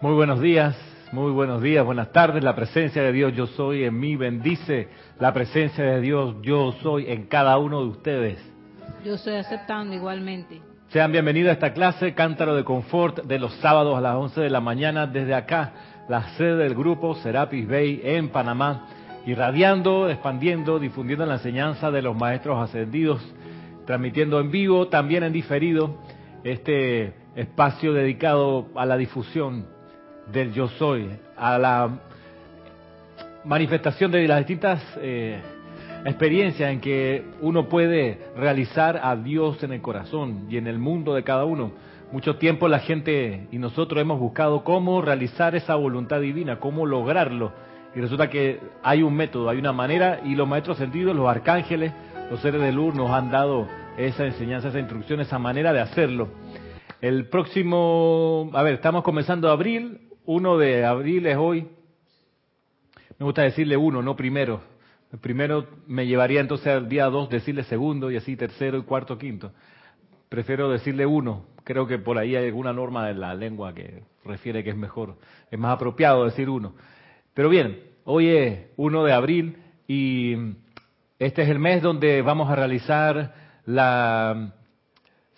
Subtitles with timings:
[0.00, 0.76] Muy buenos días,
[1.12, 2.42] muy buenos días, buenas tardes.
[2.42, 4.88] La presencia de Dios yo soy en mí, bendice
[5.20, 8.52] la presencia de Dios yo soy en cada uno de ustedes.
[9.04, 10.60] Yo estoy aceptando igualmente.
[10.88, 14.50] Sean bienvenidos a esta clase Cántaro de Confort de los sábados a las 11 de
[14.50, 15.72] la mañana desde acá,
[16.08, 18.88] la sede del grupo Serapis Bay en Panamá,
[19.26, 23.22] irradiando, expandiendo, difundiendo la enseñanza de los maestros ascendidos,
[23.86, 25.98] transmitiendo en vivo, también en diferido,
[26.42, 29.73] este espacio dedicado a la difusión
[30.32, 31.90] del yo soy, a la
[33.44, 35.38] manifestación de las distintas eh,
[36.04, 41.14] experiencias en que uno puede realizar a Dios en el corazón y en el mundo
[41.14, 41.72] de cada uno.
[42.12, 47.52] Mucho tiempo la gente y nosotros hemos buscado cómo realizar esa voluntad divina, cómo lograrlo.
[47.94, 51.92] Y resulta que hay un método, hay una manera, y los maestros sentidos, los arcángeles,
[52.30, 56.28] los seres de luz nos han dado esa enseñanza, esa instrucción, esa manera de hacerlo.
[57.00, 61.68] El próximo, a ver, estamos comenzando abril, 1 de abril es hoy.
[63.18, 64.60] Me gusta decirle uno, no primero.
[65.12, 69.16] El primero me llevaría entonces al día 2 decirle segundo y así tercero y cuarto,
[69.18, 69.52] quinto.
[70.28, 71.46] Prefiero decirle uno.
[71.62, 75.16] Creo que por ahí hay alguna norma de la lengua que refiere que es mejor,
[75.50, 76.74] es más apropiado decir uno.
[77.32, 79.56] Pero bien, hoy es 1 de abril
[79.86, 80.34] y
[81.18, 83.34] este es el mes donde vamos a realizar
[83.66, 84.54] la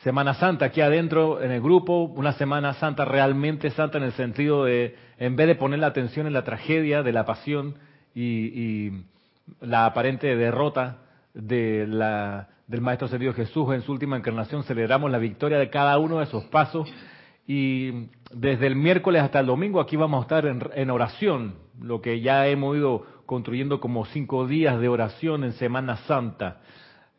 [0.07, 4.65] Semana Santa aquí adentro en el grupo, una Semana Santa realmente santa en el sentido
[4.65, 7.75] de, en vez de poner la atención en la tragedia de la pasión
[8.15, 9.03] y,
[9.61, 10.99] la aparente derrota
[11.35, 15.99] de la, del Maestro Señor Jesús en su última encarnación, celebramos la victoria de cada
[15.99, 16.89] uno de esos pasos
[17.49, 22.01] y desde el miércoles hasta el domingo aquí vamos a estar en, en oración, lo
[22.01, 26.61] que ya hemos ido construyendo como cinco días de oración en Semana Santa.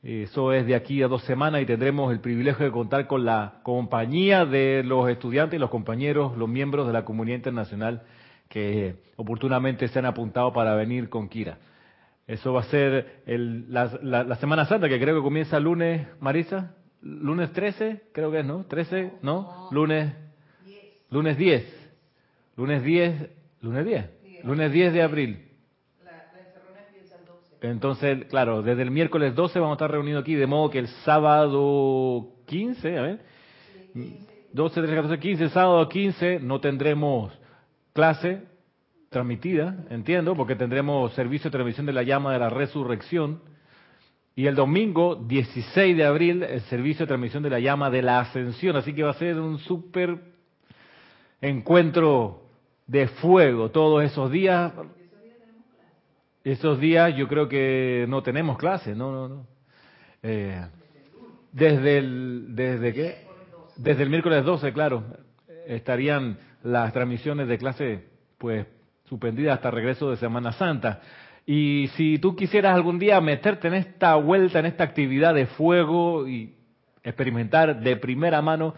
[0.07, 3.59] Eso es de aquí a dos semanas y tendremos el privilegio de contar con la
[3.63, 8.03] compañía de los estudiantes y los compañeros, los miembros de la comunidad internacional
[8.47, 11.57] que oportunamente se han apuntado para venir con Kira.
[12.25, 16.73] Eso va a ser la, Semana Santa, que creo que comienza el lunes, Marisa.
[17.01, 18.63] Lunes 13, creo que es, ¿no?
[18.63, 19.67] 13, ¿no?
[19.71, 20.13] Lunes,
[21.09, 21.91] lunes 10.
[22.55, 24.09] Lunes 10, lunes 10.
[24.45, 25.46] Lunes 10 de abril.
[27.61, 30.87] Entonces, claro, desde el miércoles 12 vamos a estar reunidos aquí, de modo que el
[31.05, 33.19] sábado 15, a ver,
[34.53, 37.33] 12, 13, 14, 15, sábado 15 no tendremos
[37.93, 38.43] clase
[39.09, 43.41] transmitida, entiendo, porque tendremos servicio de transmisión de la llama de la resurrección.
[44.35, 48.19] Y el domingo 16 de abril, el servicio de transmisión de la llama de la
[48.19, 48.75] ascensión.
[48.75, 50.19] Así que va a ser un súper
[51.41, 52.43] encuentro
[52.85, 54.73] de fuego todos esos días.
[56.47, 59.47] Esos días yo creo que no tenemos clase, no, no, no.
[60.23, 60.65] Eh,
[61.51, 63.17] desde el, desde qué?
[63.75, 65.03] Desde el miércoles 12, claro,
[65.67, 68.05] estarían las transmisiones de clase,
[68.37, 68.65] pues,
[69.09, 71.01] suspendidas hasta regreso de Semana Santa.
[71.45, 76.29] Y si tú quisieras algún día meterte en esta vuelta, en esta actividad de fuego
[76.29, 76.55] y
[77.03, 78.73] experimentar de primera mano,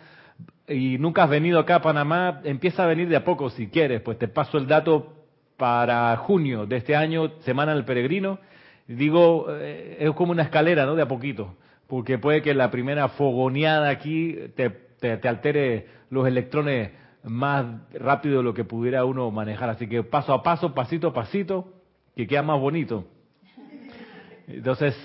[0.68, 4.02] y nunca has venido acá a Panamá, empieza a venir de a poco si quieres,
[4.02, 5.19] pues te paso el dato
[5.60, 8.40] para junio de este año, Semana del Peregrino.
[8.88, 10.96] Digo, eh, es como una escalera, ¿no?
[10.96, 11.56] De a poquito,
[11.86, 16.92] porque puede que la primera fogoneada aquí te, te, altere los electrones
[17.24, 19.70] más rápido de lo que pudiera uno manejar.
[19.70, 21.72] Así que paso a paso, pasito a pasito,
[22.16, 23.06] que queda más bonito.
[24.48, 24.96] Entonces,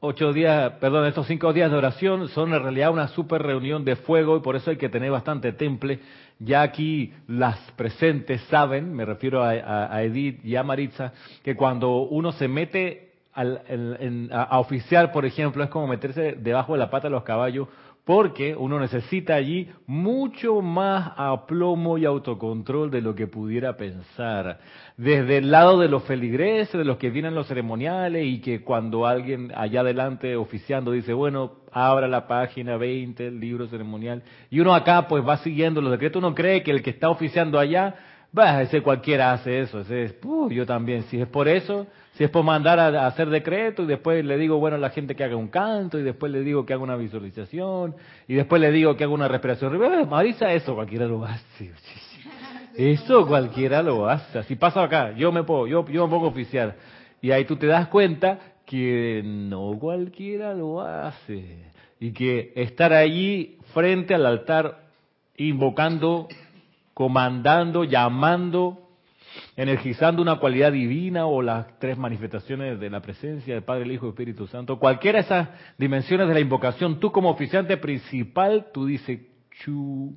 [0.00, 3.96] ocho días, perdón, estos cinco días de oración son en realidad una super reunión de
[3.96, 6.00] fuego y por eso hay que tener bastante temple.
[6.38, 11.12] Ya aquí las presentes saben, me refiero a, Edith y a Maritza,
[11.42, 16.78] que cuando uno se mete al, a oficiar, por ejemplo, es como meterse debajo de
[16.78, 17.68] la pata de los caballos
[18.08, 24.60] porque uno necesita allí mucho más aplomo y autocontrol de lo que pudiera pensar.
[24.96, 29.04] Desde el lado de los feligreses, de los que vienen los ceremoniales y que cuando
[29.06, 34.74] alguien allá adelante oficiando dice, bueno, abra la página 20, el libro ceremonial, y uno
[34.74, 37.94] acá pues va siguiendo los decretos, uno cree que el que está oficiando allá,
[38.32, 40.14] bah, ese cualquiera hace eso, ese es,
[40.50, 44.24] yo también, si es por eso, si es por mandar a, hacer decreto y después
[44.24, 46.72] le digo, bueno, a la gente que haga un canto y después le digo que
[46.72, 47.94] haga una visualización
[48.26, 49.78] y después le digo que haga una respiración.
[50.08, 51.72] Marisa, eso cualquiera lo hace.
[52.76, 54.44] Eso cualquiera lo hace.
[54.44, 56.76] Si pasa acá, yo me puedo, yo, yo me pongo oficial.
[57.20, 61.64] Y ahí tú te das cuenta que no cualquiera lo hace.
[61.98, 64.78] Y que estar allí frente al altar,
[65.36, 66.28] invocando,
[66.98, 68.88] comandando, llamando,
[69.54, 74.06] energizando una cualidad divina o las tres manifestaciones de la presencia del Padre, el Hijo
[74.06, 75.48] y el Espíritu Santo, cualquiera de esas
[75.78, 79.20] dimensiones de la invocación, tú como oficiante principal, tú dices,
[79.62, 80.12] chu,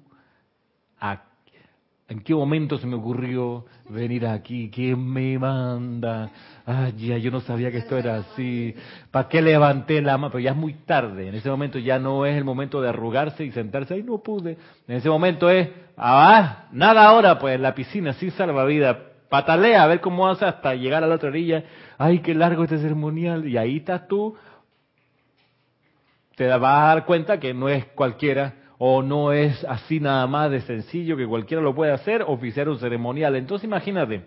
[2.12, 4.70] ¿En qué momento se me ocurrió venir aquí?
[4.70, 6.30] ¿Quién me manda?
[6.66, 8.76] Ay, ya, yo no sabía que esto era así.
[9.12, 10.30] ¿Para qué levanté la mano?
[10.30, 11.30] Pero ya es muy tarde.
[11.30, 13.94] En ese momento ya no es el momento de arrugarse y sentarse.
[13.94, 14.58] Ay, no pude.
[14.90, 15.70] En ese momento es,
[16.02, 18.32] ah, nada ahora, pues la piscina, sí
[18.68, 19.00] vida.
[19.30, 21.64] Patalea a ver cómo hace hasta llegar a la otra orilla.
[21.98, 23.48] Ay, qué largo este ceremonial.
[23.48, 24.36] Y ahí estás tú.
[26.36, 30.50] Te vas a dar cuenta que no es cualquiera o no es así nada más
[30.50, 33.36] de sencillo que cualquiera lo puede hacer, oficiar un ceremonial.
[33.36, 34.24] Entonces imagínate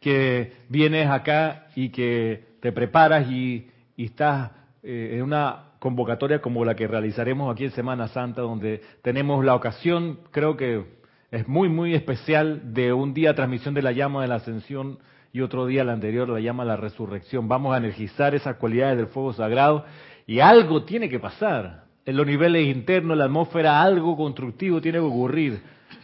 [0.00, 4.50] que vienes acá y que te preparas y, estás
[4.82, 9.56] eh, en una convocatoria como la que realizaremos aquí en Semana Santa, donde tenemos la
[9.56, 10.84] ocasión, creo que
[11.32, 15.00] es muy, muy especial, de un día transmisión de la llama de la ascensión
[15.32, 17.48] y otro día, el anterior, la llama de la resurrección.
[17.48, 19.84] Vamos a energizar esas cualidades del fuego sagrado
[20.24, 24.98] y algo tiene que pasar en los niveles internos, en la atmósfera, algo constructivo tiene
[24.98, 25.62] que ocurrir.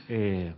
[0.08, 0.54] Eh,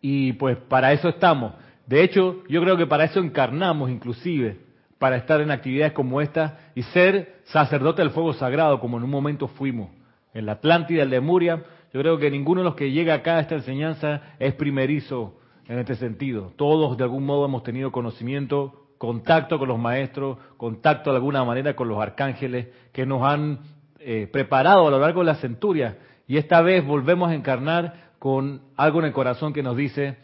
[0.00, 1.52] y pues para eso estamos.
[1.86, 4.58] De hecho, yo creo que para eso encarnamos inclusive,
[4.98, 9.10] para estar en actividades como esta y ser sacerdote del fuego sagrado, como en un
[9.10, 9.90] momento fuimos.
[10.34, 11.62] En la Atlántida, en Lemuria,
[11.92, 15.78] yo creo que ninguno de los que llega acá a esta enseñanza es primerizo en
[15.78, 16.52] este sentido.
[16.56, 21.76] Todos de algún modo hemos tenido conocimiento, contacto con los maestros, contacto de alguna manera
[21.76, 23.60] con los arcángeles que nos han
[24.00, 25.98] eh, preparado a lo largo de la centuria.
[26.26, 30.16] Y esta vez volvemos a encarnar con algo en el corazón que nos dice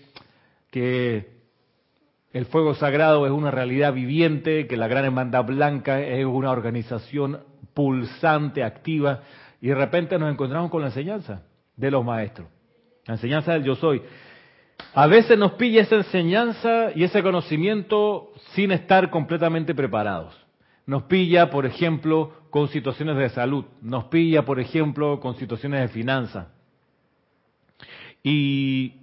[0.70, 1.33] que
[2.34, 7.38] el fuego sagrado es una realidad viviente, que la Gran Hermandad Blanca es una organización
[7.75, 9.22] pulsante, activa,
[9.60, 11.42] y de repente nos encontramos con la enseñanza
[11.76, 12.48] de los maestros,
[13.06, 14.02] la enseñanza del yo soy.
[14.94, 20.34] A veces nos pilla esa enseñanza y ese conocimiento sin estar completamente preparados.
[20.86, 25.88] Nos pilla, por ejemplo, con situaciones de salud, nos pilla, por ejemplo, con situaciones de
[25.88, 26.48] finanzas.
[28.25, 28.94] Y,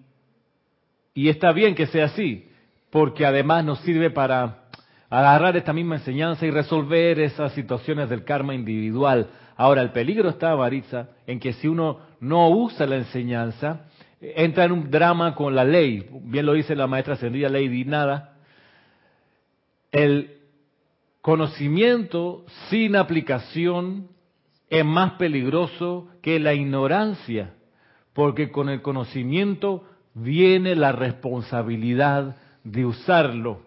[1.14, 2.51] y está bien que sea así,
[2.92, 4.66] porque además nos sirve para
[5.10, 9.30] agarrar esta misma enseñanza y resolver esas situaciones del karma individual.
[9.58, 13.86] Ahora, el peligro está, Maritza, en que si uno no usa la enseñanza,
[14.20, 16.08] entra en un drama con la ley.
[16.24, 18.36] Bien lo dice la maestra ascendida Lady Nada.
[19.92, 20.42] El
[21.22, 24.08] Conocimiento sin aplicación
[24.70, 27.54] es más peligroso que la ignorancia,
[28.14, 29.86] porque con el conocimiento
[30.16, 33.62] viene la responsabilidad de usarlo.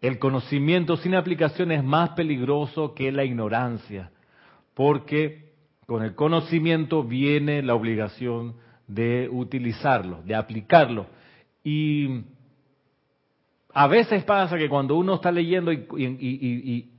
[0.00, 4.10] El conocimiento sin aplicación es más peligroso que la ignorancia,
[4.74, 5.50] porque
[5.86, 8.54] con el conocimiento viene la obligación
[8.86, 11.06] de utilizarlo, de aplicarlo.
[11.62, 12.22] Y
[13.72, 16.90] a veces pasa que cuando uno está leyendo y,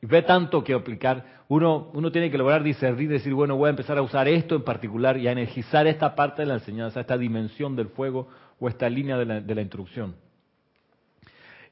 [0.00, 3.98] ve tanto que aplicar, uno, uno tiene que lograr discernir decir, bueno, voy a empezar
[3.98, 7.76] a usar esto en particular y a energizar esta parte de la enseñanza, esta dimensión
[7.76, 8.28] del fuego
[8.58, 10.16] o esta línea de la, de instrucción.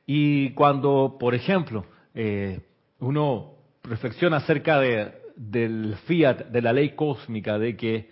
[0.07, 2.61] Y cuando, por ejemplo, eh,
[3.01, 8.11] uno reflexiona acerca de, del fiat, de la ley cósmica, de que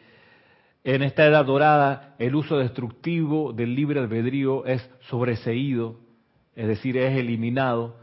[0.85, 6.03] en esta edad dorada el uso destructivo del libre albedrío es sobreseído
[6.55, 7.97] es decir, es eliminado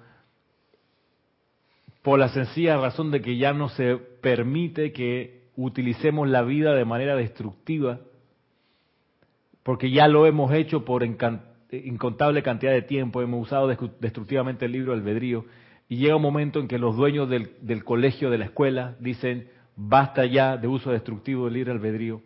[2.01, 6.85] por la sencilla razón de que ya no se permite que utilicemos la vida de
[6.85, 7.99] manera destructiva,
[9.69, 14.93] porque ya lo hemos hecho por incontable cantidad de tiempo, hemos usado destructivamente el libro
[14.93, 15.45] albedrío,
[15.87, 19.47] y llega un momento en que los dueños del, del colegio, de la escuela, dicen,
[19.75, 22.23] basta ya de uso destructivo del libre albedrío.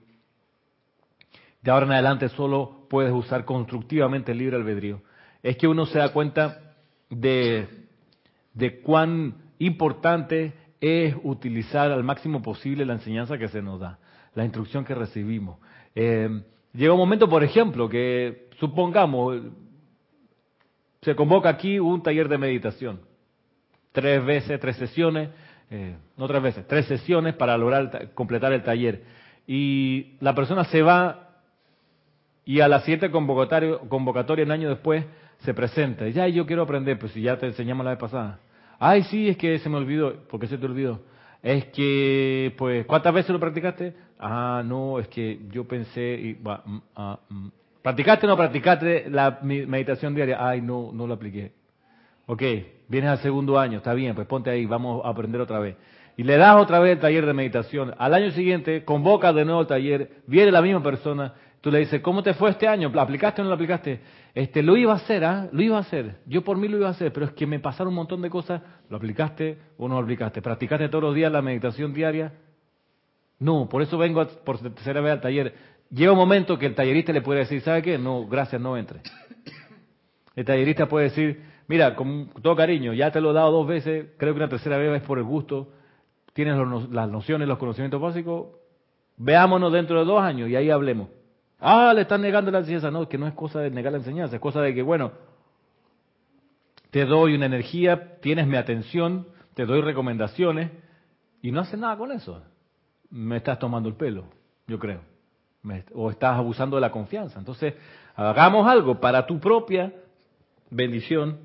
[1.61, 5.01] De ahora en adelante solo puedes usar constructivamente el libre albedrío
[5.41, 6.75] es que uno se da cuenta
[7.09, 7.67] de,
[8.83, 13.99] cuán importante es utilizar al máximo posible la enseñanza que se nos da,
[14.33, 15.59] la instrucción que recibimos.
[15.93, 16.41] Eh,
[16.73, 19.41] llega un momento, por ejemplo, que supongamos,
[21.01, 23.01] se convoca aquí un taller de meditación,
[23.91, 25.29] tres veces, tres sesiones,
[25.69, 29.03] eh, no tres veces, tres sesiones para lograr completar el taller.
[29.47, 31.23] Y la persona se va
[32.45, 35.05] y a la siguiente convocatoria, convocatoria un año después
[35.39, 36.07] se presenta.
[36.09, 38.39] Ya, yo quiero aprender, pues si ya te enseñamos la vez pasada.
[38.79, 40.27] Ay, sí, es que se me olvidó.
[40.27, 41.01] ¿Por qué se te olvidó?
[41.43, 43.93] Es que, pues, ¿cuántas veces lo practicaste?
[44.17, 47.47] Ah, no, es que yo pensé, mm, ah, mm.
[47.81, 50.37] ¿practicaste o no practicaste la meditación diaria?
[50.39, 51.51] Ay, no, no lo apliqué.
[52.27, 52.41] Ok,
[52.87, 55.75] vienes al segundo año, está bien, pues ponte ahí, vamos a aprender otra vez.
[56.15, 57.93] Y le das otra vez el taller de meditación.
[57.97, 62.01] Al año siguiente, convoca de nuevo el taller, viene la misma persona, tú le dices,
[62.01, 62.91] ¿cómo te fue este año?
[62.93, 64.01] ¿Lo aplicaste o no lo aplicaste?
[64.35, 65.47] Este, lo iba a hacer, ¿ah?
[65.49, 66.17] Lo iba a hacer.
[66.25, 68.29] Yo por mí lo iba a hacer, pero es que me pasaron un montón de
[68.29, 68.61] cosas.
[68.89, 70.41] ¿Lo aplicaste o no lo aplicaste?
[70.41, 72.33] ¿Practicaste todos los días la meditación diaria?
[73.39, 75.55] No, por eso vengo por tercera vez al taller.
[75.89, 77.97] Llega un momento que el tallerista le puede decir, ¿sabe qué?
[77.97, 78.99] No, gracias, no entre.
[80.35, 84.07] El tallerista puede decir, mira, con todo cariño, ya te lo he dado dos veces,
[84.17, 85.71] creo que una tercera vez es por el gusto,
[86.33, 86.57] tienes
[86.91, 88.47] las nociones, los conocimientos básicos,
[89.15, 91.07] veámonos dentro de dos años y ahí hablemos.
[91.65, 92.91] Ah, le están negando la enseñanza.
[92.91, 95.13] No, que no es cosa de negar la enseñanza, es cosa de que, bueno,
[96.91, 100.71] te doy una energía, tienes mi atención, te doy recomendaciones
[101.41, 102.43] y no haces nada con eso.
[103.09, 104.25] Me estás tomando el pelo,
[104.67, 104.99] yo creo.
[105.93, 107.39] o estás abusando de la confianza.
[107.39, 107.75] Entonces,
[108.13, 109.93] hagamos algo para tu propia
[110.69, 111.39] bendición.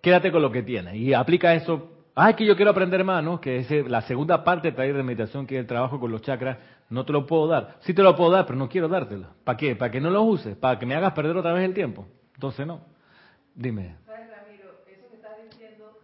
[0.00, 3.24] Quédate con lo que tienes y aplica eso Ah, es que yo quiero aprender más,
[3.24, 3.40] ¿no?
[3.40, 6.20] Que es la segunda parte de taller de meditación, que es el trabajo con los
[6.20, 6.58] chakras,
[6.90, 7.78] no te lo puedo dar.
[7.80, 9.28] Sí te lo puedo dar, pero no quiero dártelo.
[9.44, 9.74] ¿Para qué?
[9.76, 10.54] ¿Para que no lo uses?
[10.56, 12.06] ¿Para que me hagas perder otra vez el tiempo?
[12.34, 12.84] Entonces no.
[13.54, 13.96] Dime.
[14.04, 14.84] ¿Sabes, Ramiro?
[14.86, 16.00] Eso que estás diciendo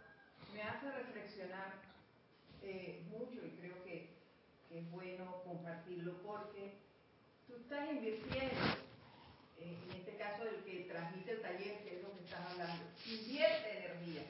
[0.55, 1.75] me hace reflexionar
[2.63, 4.17] eh, mucho y creo que,
[4.71, 6.79] que, es bueno compartirlo porque
[7.47, 8.57] tú estás invirtiendo,
[9.61, 13.79] en este caso el que transmite el taller, que es lo que estás hablando, invierte
[13.79, 14.23] energía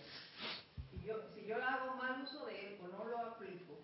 [1.48, 3.80] yo hago mal uso de él o no lo aplico,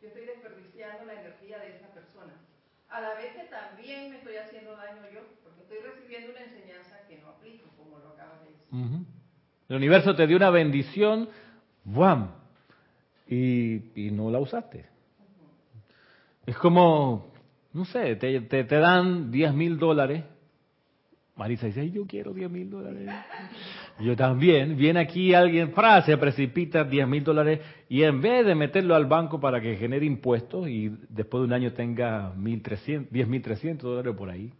[0.00, 2.32] yo estoy desperdiciando la energía de esa persona.
[2.96, 6.96] A la vez que también me estoy haciendo daño yo, porque estoy recibiendo una enseñanza
[7.06, 9.06] que no aplico, como lo acabas de decir.
[9.68, 11.28] El universo te dio una bendición,
[11.84, 12.30] ¡buam!
[13.28, 14.86] Y, y no la usaste.
[16.46, 17.34] Es como,
[17.74, 20.24] no sé, te, te, te dan 10 mil dólares.
[21.36, 23.10] Marisa dice, yo quiero 10 mil dólares.
[24.00, 24.74] Yo también.
[24.76, 29.04] Viene aquí alguien, fra, se precipita 10 mil dólares y en vez de meterlo al
[29.04, 34.50] banco para que genere impuestos y después de un año tenga 10.300 dólares por ahí,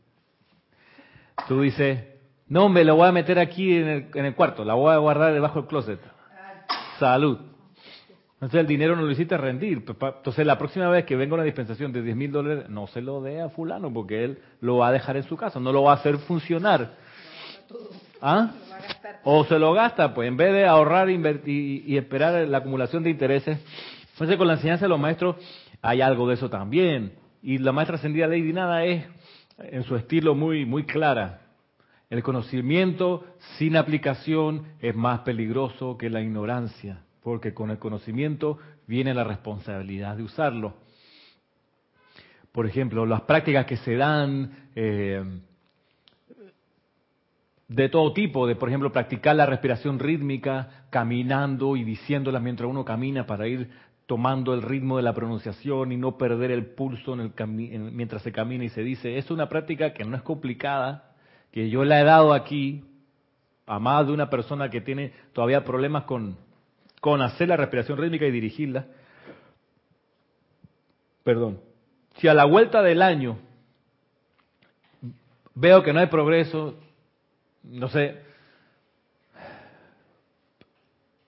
[1.49, 2.05] tú dices,
[2.47, 4.99] no, me lo voy a meter aquí en el, en el cuarto, la voy a
[4.99, 6.01] guardar debajo del closet.
[6.99, 7.56] Salud.
[8.37, 9.83] Entonces el dinero no lo hiciste rendir.
[9.89, 13.23] Entonces la próxima vez que venga una dispensación de 10 mil dólares, no se lo
[13.23, 15.93] dé a fulano porque él lo va a dejar en su casa, no lo va
[15.93, 16.95] a hacer funcionar.
[18.21, 18.51] ¿Ah?
[19.25, 23.11] O se lo gasta, pues en vez de ahorrar invertir, y esperar la acumulación de
[23.11, 23.59] intereses.
[24.13, 25.37] Entonces con la enseñanza de los maestros
[25.81, 27.15] hay algo de eso también.
[27.43, 29.05] Y la maestra ascendida Lady Nada es,
[29.59, 31.41] en su estilo, muy, muy clara.
[32.11, 33.25] El conocimiento
[33.57, 38.57] sin aplicación es más peligroso que la ignorancia, porque con el conocimiento
[38.87, 40.77] viene la responsabilidad de usarlo.
[42.53, 45.25] Por ejemplo, las prácticas que se dan, eh,
[47.67, 52.85] de todo tipo, de por ejemplo practicar la respiración rítmica, caminando y diciéndola mientras uno
[52.85, 53.71] camina para ir
[54.07, 58.31] tomando el ritmo de la pronunciación y no perder el pulso en el mientras se
[58.31, 59.19] camina y se dice.
[59.19, 61.17] Es una práctica que no es complicada,
[61.51, 62.85] que yo la he dado aquí
[63.67, 66.46] a más de una persona que tiene todavía problemas con,
[67.07, 68.85] con hacer la respiración rítmica y dirigirla.
[71.23, 71.61] Perdón.
[72.17, 73.39] Si a la vuelta del año
[75.55, 76.75] veo que no hay progreso,
[77.63, 78.23] no sé,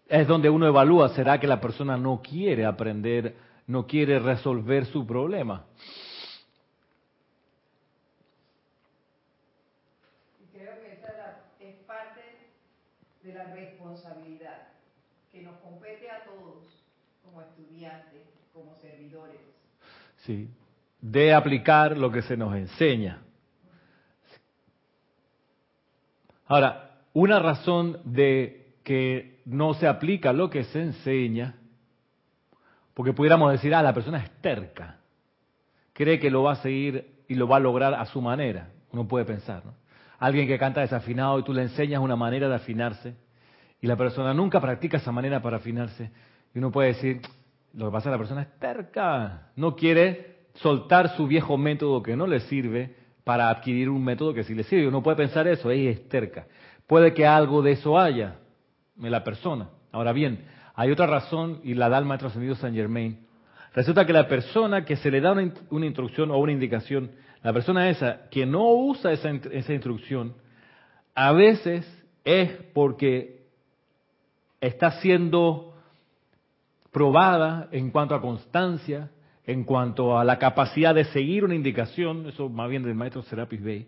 [0.08, 3.36] es donde uno evalúa, ¿será que la persona no quiere aprender,
[3.68, 5.64] no quiere resolver su problema?
[10.52, 12.20] Creo que esa es parte
[13.22, 14.68] de la responsabilidad
[15.38, 16.64] que nos compete a todos
[17.22, 19.40] como estudiantes, como servidores.
[20.28, 20.46] Sí,
[21.00, 23.22] de aplicar lo que se nos enseña.
[26.46, 31.54] Ahora, una razón de que no se aplica lo que se enseña,
[32.92, 34.98] porque pudiéramos decir, ah, la persona es terca,
[35.94, 38.68] cree que lo va a seguir y lo va a lograr a su manera.
[38.92, 39.72] Uno puede pensar, ¿no?
[40.18, 43.14] Alguien que canta desafinado y tú le enseñas una manera de afinarse
[43.80, 46.10] y la persona nunca practica esa manera para afinarse
[46.54, 47.22] y uno puede decir,
[47.74, 52.02] lo que pasa es que la persona es terca, no quiere soltar su viejo método
[52.02, 54.88] que no le sirve para adquirir un método que sí le sirve.
[54.88, 56.46] Uno puede pensar eso, ella es terca.
[56.86, 58.36] Puede que algo de eso haya
[59.00, 59.68] en la persona.
[59.92, 60.44] Ahora bien,
[60.74, 63.26] hay otra razón y la da el maestro ascendido San Germain.
[63.74, 67.10] Resulta que la persona que se le da una, instrucción o una indicación,
[67.42, 70.34] la persona esa que no usa esa, esa instrucción,
[71.14, 71.86] a veces
[72.24, 73.42] es porque
[74.60, 75.67] está siendo
[76.98, 79.08] probada en cuanto a constancia,
[79.46, 83.62] en cuanto a la capacidad de seguir una indicación, eso más bien del maestro Serapis
[83.62, 83.86] Bey,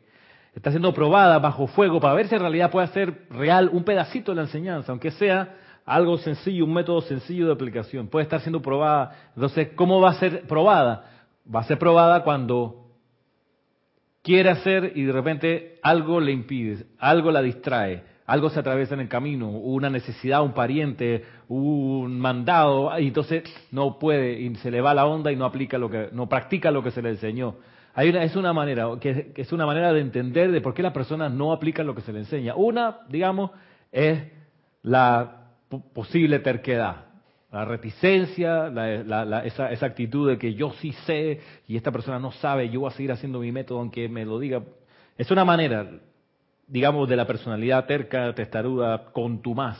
[0.54, 4.30] está siendo probada bajo fuego para ver si en realidad puede ser real un pedacito
[4.30, 8.06] de la enseñanza, aunque sea algo sencillo, un método sencillo de aplicación.
[8.06, 9.10] Puede estar siendo probada.
[9.34, 11.10] Entonces, ¿cómo va a ser probada?
[11.52, 12.92] Va a ser probada cuando
[14.22, 19.00] quiere hacer y de repente algo le impide, algo la distrae, algo se atraviesa en
[19.00, 24.80] el camino, una necesidad, un pariente, un mandado, y entonces no puede, y se le
[24.80, 27.56] va la onda y no aplica lo que, no practica lo que se le enseñó.
[27.92, 30.92] Hay una, es una manera, que, es una manera de entender de por qué las
[30.92, 32.54] personas no aplican lo que se le enseña.
[32.54, 33.50] Una, digamos,
[33.90, 34.22] es
[34.82, 35.48] la
[35.92, 37.06] posible terquedad,
[37.50, 38.68] la reticencia,
[39.42, 42.90] esa, esa, actitud de que yo sí sé y esta persona no sabe, yo voy
[42.90, 44.62] a seguir haciendo mi método aunque me lo diga.
[45.18, 45.84] Es una manera,
[46.70, 49.78] digamos, de la personalidad terca, testaruda, contumaz.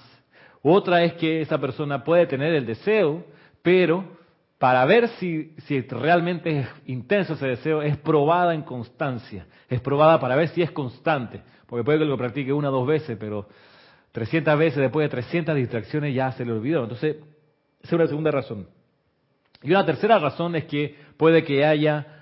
[0.62, 3.24] Otra es que esa persona puede tener el deseo,
[3.62, 4.18] pero
[4.58, 10.20] para ver si, si realmente es intenso ese deseo, es probada en constancia, es probada
[10.20, 13.48] para ver si es constante, porque puede que lo practique una o dos veces, pero
[14.12, 16.82] 300 veces después de 300 distracciones ya se le olvidó.
[16.82, 17.16] Entonces,
[17.82, 18.68] es una segunda razón.
[19.62, 22.19] Y una tercera razón es que puede que haya,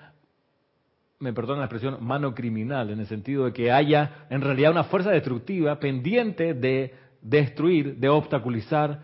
[1.21, 4.85] me perdonan la expresión, mano criminal, en el sentido de que haya en realidad una
[4.85, 9.01] fuerza destructiva pendiente de destruir, de obstaculizar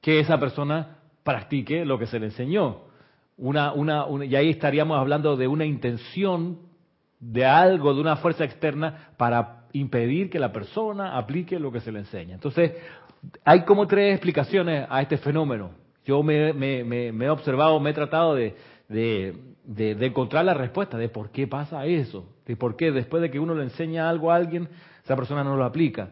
[0.00, 2.82] que esa persona practique lo que se le enseñó.
[3.36, 6.58] Una, una, y ahí estaríamos hablando de una intención
[7.20, 11.90] de algo, de una fuerza externa para impedir que la persona aplique lo que se
[11.90, 12.34] le enseña.
[12.34, 12.72] Entonces,
[13.44, 15.72] hay como tres explicaciones a este fenómeno.
[16.04, 19.34] Yo me, he observado, me he tratado de,
[19.66, 23.54] encontrar la respuesta de por qué pasa eso, de por qué después de que uno
[23.54, 24.68] le enseña algo a alguien,
[25.02, 26.10] esa persona no lo aplica.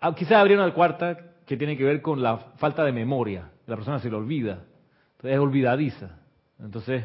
[0.00, 1.16] Ah, quizás habría una cuarta
[1.46, 3.50] que tiene que ver con la falta de memoria.
[3.66, 4.64] La persona se lo olvida,
[5.22, 6.18] es olvidadiza.
[6.58, 7.04] Entonces,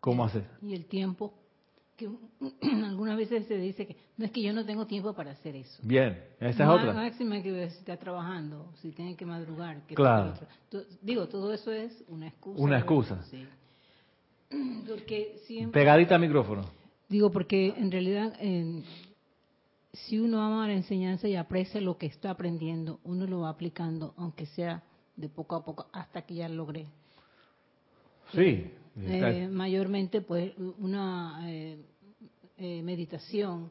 [0.00, 0.44] ¿cómo hacer?
[0.62, 1.34] Y el tiempo
[1.96, 2.08] que
[2.84, 5.78] algunas veces se dice que no es que yo no tengo tiempo para hacer eso.
[5.82, 6.92] Bien, esa es otra.
[6.92, 9.82] Máxima que está trabajando, si tiene que madrugar.
[9.86, 10.34] Que claro.
[11.02, 12.62] Digo, todo eso es una excusa.
[12.62, 13.22] Una excusa.
[13.24, 13.46] Sí.
[14.88, 15.40] Porque
[15.72, 16.62] Pegadita al micrófono.
[17.08, 18.36] Digo, porque en realidad,
[19.92, 24.12] si uno ama la enseñanza y aprecia lo que está aprendiendo, uno lo va aplicando,
[24.16, 24.82] aunque sea
[25.14, 26.86] de poco a poco, hasta que ya logre.
[28.32, 31.78] Sí, eh, mayormente pues una eh,
[32.56, 33.70] eh, meditación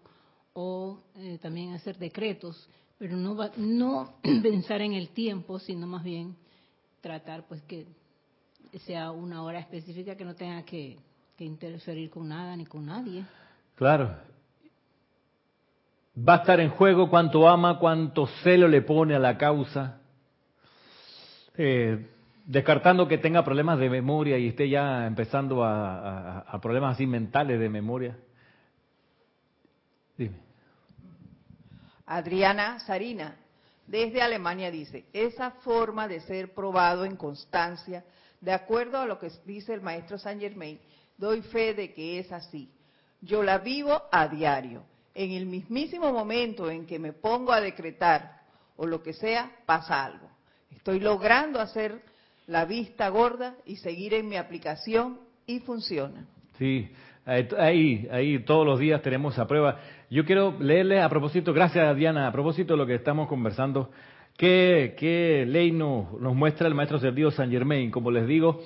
[0.54, 1.00] o
[1.42, 6.36] también hacer decretos, pero no no pensar en el tiempo, sino más bien
[7.02, 7.88] tratar pues que
[8.86, 10.98] sea una hora específica que no tenga que,
[11.40, 13.26] interferir con nada ni con nadie.
[13.76, 14.16] Claro.
[16.18, 20.00] Va a estar en juego cuánto ama, cuánto celo le pone a la causa.
[21.58, 22.08] Eh,
[22.46, 27.70] descartando que tenga problemas de memoria y esté ya empezando a, problemas así mentales de
[27.70, 28.18] memoria.
[30.18, 30.38] Dime.
[32.06, 33.36] Adriana Sarina,
[33.88, 38.06] desde Alemania, dice, esa forma de ser probado en constancia,
[38.40, 40.80] de acuerdo a lo que dice el maestro Saint Germain,
[41.18, 42.72] doy fe de que es así.
[43.22, 44.84] Yo la vivo a diario.
[45.16, 48.42] En el mismísimo momento en que me pongo a decretar
[48.78, 50.30] o lo que sea, pasa algo.
[50.70, 52.04] Estoy logrando hacer
[52.48, 56.26] la vista gorda y seguir en mi aplicación y funciona.
[56.58, 56.90] Sí,
[57.26, 59.80] ahí, ahí todos los días tenemos esa prueba.
[60.10, 63.92] Yo quiero leerle a propósito, gracias Diana, a propósito de lo que estamos conversando,
[64.38, 67.92] qué, ley nos, nos muestra el maestro Sergio San Germain.
[67.92, 68.62] Como les digo,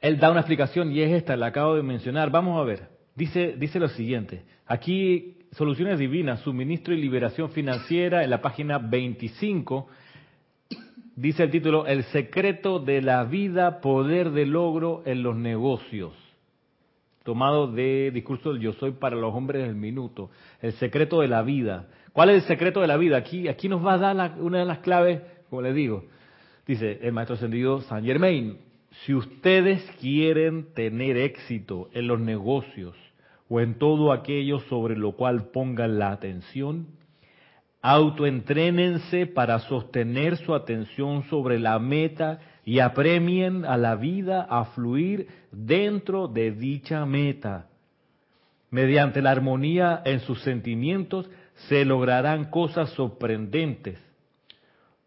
[0.00, 2.30] él da una explicación y es esta, la acabo de mencionar.
[2.30, 8.30] Vamos a ver, dice, dice lo siguiente, aquí Soluciones Divinas, Suministro y Liberación Financiera, en
[8.30, 9.88] la página 25
[11.16, 16.12] dice el título, El secreto de la vida, poder de logro en los negocios.
[17.24, 20.30] Tomado de discurso del Yo Soy para los hombres del minuto.
[20.60, 21.88] El secreto de la vida.
[22.12, 23.16] ¿Cuál es el secreto de la vida?
[23.16, 26.04] Aquí, aquí nos va a dar una de las claves, como les digo.
[26.66, 28.58] Dice el maestro ascendido San Germain,
[29.04, 32.94] si ustedes quieren tener éxito en los negocios
[33.48, 36.86] o en todo aquello sobre lo cual pongan la atención,
[37.82, 45.26] Autoentrénense para sostener su atención sobre la meta y apremien a la vida a fluir
[45.50, 47.66] dentro de dicha meta.
[48.70, 51.28] Mediante la armonía en sus sentimientos
[51.68, 53.98] se lograrán cosas sorprendentes.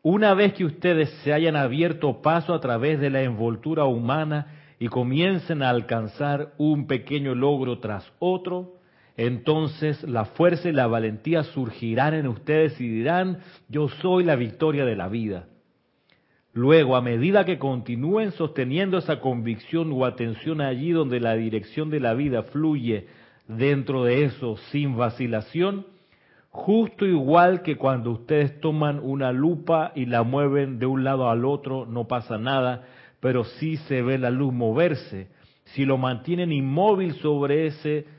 [0.01, 4.47] Una vez que ustedes se hayan abierto paso a través de la envoltura humana
[4.79, 8.74] y comiencen a alcanzar un pequeño logro tras otro,
[9.17, 14.86] entonces la fuerza y la valentía surgirán en ustedes y dirán, yo soy la victoria
[14.86, 15.47] de la vida.
[16.54, 21.99] Luego, a medida que continúen sosteniendo esa convicción o atención allí donde la dirección de
[21.99, 23.08] la vida fluye
[23.47, 25.86] dentro de eso sin vacilación,
[26.49, 31.43] justo igual que cuando ustedes toman una lupa y la mueven de un lado al
[31.43, 32.86] otro, no pasa nada,
[33.19, 35.28] pero sí se ve la luz moverse.
[35.65, 38.14] Si lo mantienen inmóvil sobre ese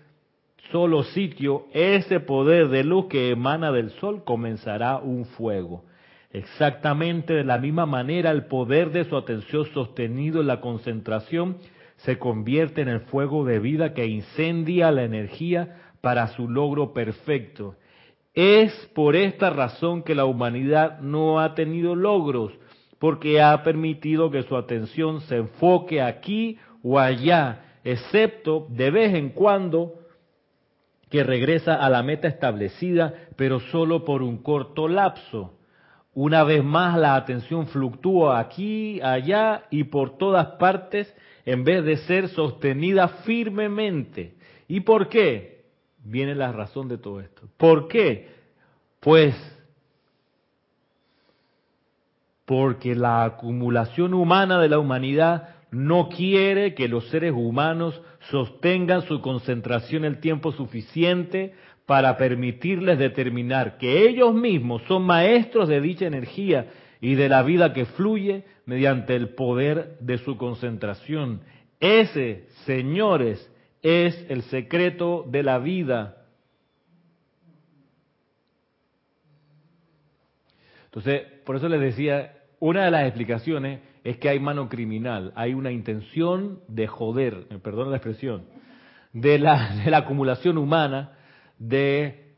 [0.70, 5.84] solo sitio, ese poder de luz que emana del sol comenzará un fuego.
[6.32, 11.58] Exactamente de la misma manera, el poder de su atención sostenido en la concentración
[11.96, 17.74] se convierte en el fuego de vida que incendia la energía para su logro perfecto.
[18.34, 22.52] Es por esta razón que la humanidad no ha tenido logros,
[22.98, 29.30] porque ha permitido que su atención se enfoque aquí o allá, excepto de vez en
[29.30, 29.94] cuando
[31.10, 35.54] que regresa a la meta establecida, pero solo por un corto lapso.
[36.14, 41.14] Una vez más la atención fluctúa aquí, allá y por todas partes
[41.44, 44.34] en vez de ser sostenida firmemente.
[44.66, 45.64] ¿Y por qué?
[46.02, 47.42] Viene la razón de todo esto.
[47.56, 48.30] ¿Por qué?
[49.00, 49.34] Pues
[52.46, 58.00] porque la acumulación humana de la humanidad no quiere que los seres humanos
[58.30, 61.54] sostengan su concentración el tiempo suficiente
[61.86, 67.72] para permitirles determinar que ellos mismos son maestros de dicha energía y de la vida
[67.72, 71.42] que fluye mediante el poder de su concentración.
[71.78, 73.50] Ese, señores,
[73.82, 76.24] es el secreto de la vida.
[80.86, 85.52] Entonces, por eso les decía, una de las explicaciones es que hay mano criminal, hay
[85.52, 88.44] una intención de joder, me perdona la expresión,
[89.12, 91.18] de la, acumulación humana,
[91.58, 92.34] de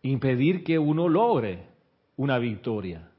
[0.00, 1.66] impedir que uno logre
[2.16, 3.10] una victoria.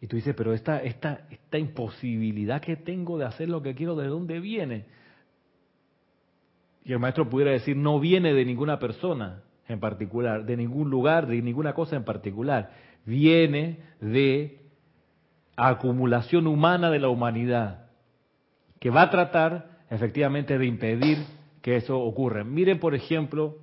[0.00, 4.06] Y tú dices, pero esta, esta imposibilidad que tengo de hacer lo que quiero, ¿de
[4.06, 4.84] dónde viene?
[6.84, 11.26] Y el maestro pudiera decir, no viene de ninguna persona en particular, de ningún lugar,
[11.26, 12.70] de ninguna cosa en particular.
[13.06, 14.63] Viene de
[15.56, 17.86] acumulación humana de la humanidad,
[18.80, 21.18] que va a tratar efectivamente de impedir
[21.62, 22.44] que eso ocurra.
[22.44, 23.56] Miren, por ejemplo,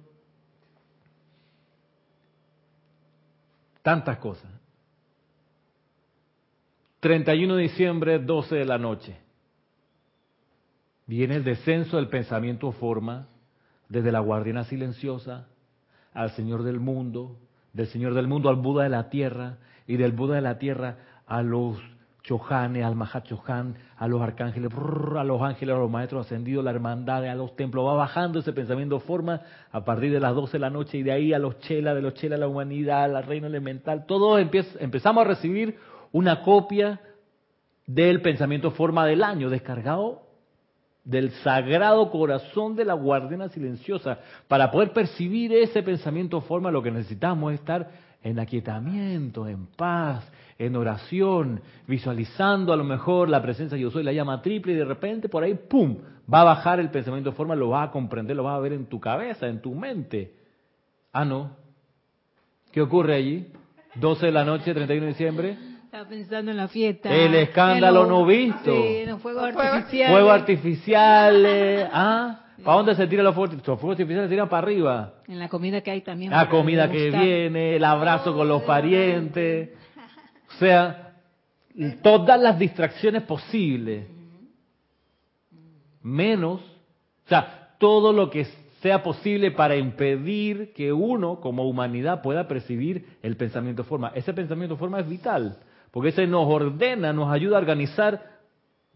[3.82, 4.52] tantas cosas.
[7.02, 9.18] 31 de diciembre, 12 de la noche.
[11.08, 13.28] Viene el descenso del pensamiento forma
[13.90, 15.48] desde la guardiana silenciosa
[16.14, 17.38] al Señor del mundo,
[17.74, 20.98] del Señor del mundo al Buda de la tierra y del Buda de la tierra
[21.32, 21.78] a los
[22.24, 24.70] Chohanes, al Mahachohan, a los arcángeles,
[25.16, 27.88] a los ángeles, a los maestros ascendidos, la hermandad, a los templos.
[27.88, 29.42] Va bajando ese pensamiento forma
[29.72, 32.02] a partir de las 12 de la noche y de ahí a los chelas, de
[32.02, 34.06] los chelas a la humanidad, al reino elemental.
[34.06, 35.78] Todos empezamos a recibir
[36.12, 37.00] una copia
[37.88, 40.24] del pensamiento forma del año, descargado
[41.06, 44.20] del sagrado corazón de la guardiana silenciosa.
[44.50, 47.90] Para poder percibir ese pensamiento forma, lo que necesitamos es estar
[48.22, 50.30] en aquietamiento, en paz,
[50.62, 54.86] en oración, visualizando a lo mejor la presencia yo soy, la llama triple, y de
[54.86, 55.98] repente por ahí, ¡pum!,
[56.32, 58.86] va a bajar el pensamiento forma, lo vas a comprender, lo vas a ver en
[58.86, 60.36] tu cabeza, en tu mente.
[61.12, 61.58] Ah, no.
[62.72, 63.48] ¿Qué ocurre allí?
[63.96, 65.58] 12 de la noche, 31 de diciembre.
[65.86, 67.14] Estaba pensando en la fiesta.
[67.14, 68.72] El escándalo no visto.
[68.72, 70.14] Sí, en los fuegos artificiales.
[70.14, 71.90] Fuegos artificiales.
[71.92, 72.46] ¿Ah?
[72.64, 73.68] ¿Para dónde se tiran los fuegos artificiales?
[73.68, 75.14] Los fuegos artificiales se tiran para arriba.
[75.28, 76.32] En la comida que hay también.
[76.32, 79.81] La comida que viene, el abrazo con los parientes.
[80.56, 81.14] O sea,
[82.02, 84.08] todas las distracciones posibles.
[86.02, 86.62] Menos,
[87.26, 88.46] o sea, todo lo que
[88.82, 94.12] sea posible para impedir que uno como humanidad pueda percibir el pensamiento forma.
[94.16, 95.58] Ese pensamiento forma es vital
[95.92, 98.22] porque ese nos ordena, nos ayuda a organizar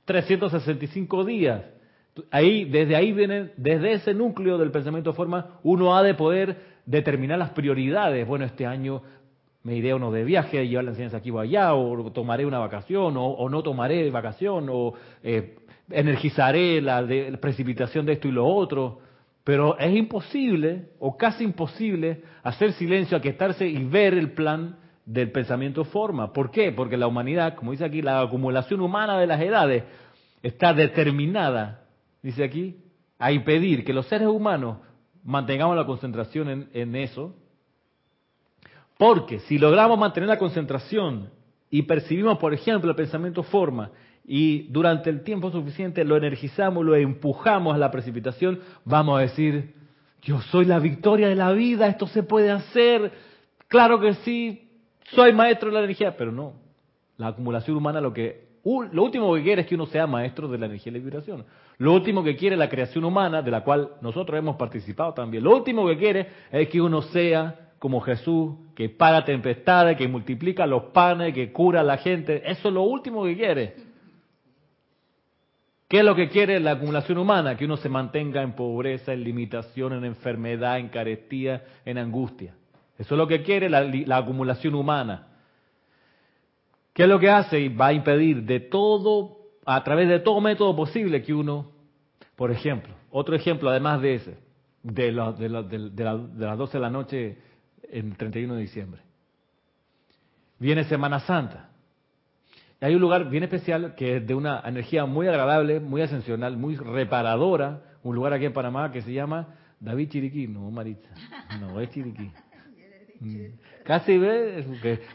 [0.06, 1.64] 365 días.
[2.32, 6.58] Ahí, desde ahí viene, desde ese núcleo del pensamiento de forma, uno ha de poder
[6.86, 8.26] determinar las prioridades.
[8.26, 9.02] Bueno, este año
[9.66, 13.16] me iré uno de viaje, llevar la enseñanza aquí o allá, o tomaré una vacación,
[13.18, 15.56] o, no tomaré vacación, o eh,
[15.90, 19.00] energizaré la, la precipitación de esto y lo otro.
[19.44, 25.84] Pero es imposible, o casi imposible, hacer silencio, aquietarse y ver el plan del pensamiento
[25.84, 26.32] forma.
[26.32, 26.72] ¿Por qué?
[26.72, 29.84] Porque la humanidad, como dice aquí, la acumulación humana de las edades
[30.44, 31.88] está determinada,
[32.22, 32.78] dice aquí,
[33.18, 34.78] a impedir que los seres humanos
[35.24, 37.36] mantengamos la concentración en, en eso.
[38.98, 41.30] Porque si logramos mantener la concentración
[41.70, 43.92] y percibimos, por ejemplo, el pensamiento forma,
[44.28, 49.76] y durante el tiempo suficiente lo energizamos, lo empujamos a la precipitación, vamos a decir,
[50.22, 53.12] yo soy la victoria de la vida, esto se puede hacer,
[53.68, 54.70] claro que sí,
[55.12, 56.54] soy maestro de la energía, pero no.
[57.18, 60.58] La acumulación humana lo que lo último que quiere es que uno sea maestro de
[60.58, 61.46] la energía y la vibración.
[61.78, 65.56] Lo último que quiere la creación humana, de la cual nosotros hemos participado también, lo
[65.56, 70.84] último que quiere es que uno sea como Jesús, que para tempestades, que multiplica los
[70.86, 72.44] panes, que cura a la gente.
[72.46, 73.76] Eso es lo último que quiere.
[75.88, 77.56] ¿Qué es lo que quiere la acumulación humana?
[77.56, 82.54] Que uno se mantenga en pobreza, en limitación, en enfermedad, en carestía, en angustia.
[82.98, 85.28] Eso es lo que quiere la, la acumulación humana.
[86.94, 87.60] ¿Qué es lo que hace?
[87.60, 91.72] Y va a impedir de todo, a través de todo método posible que uno,
[92.36, 94.38] por ejemplo, otro ejemplo además de ese,
[94.82, 96.04] de, de, de,
[96.46, 97.38] las 12 de la noche
[97.92, 99.02] el 31 de diciembre.
[100.60, 101.70] Viene Semana Santa.
[102.80, 106.76] hay un lugar bien especial que es de una energía muy agradable, muy ascensional, muy
[106.76, 111.10] reparadora, un lugar aquí en Panamá que se llama David Chiriquí, no Maritza,
[111.60, 112.32] no es Chiriquí.
[113.20, 113.46] Mm.
[113.84, 114.66] Casi ve,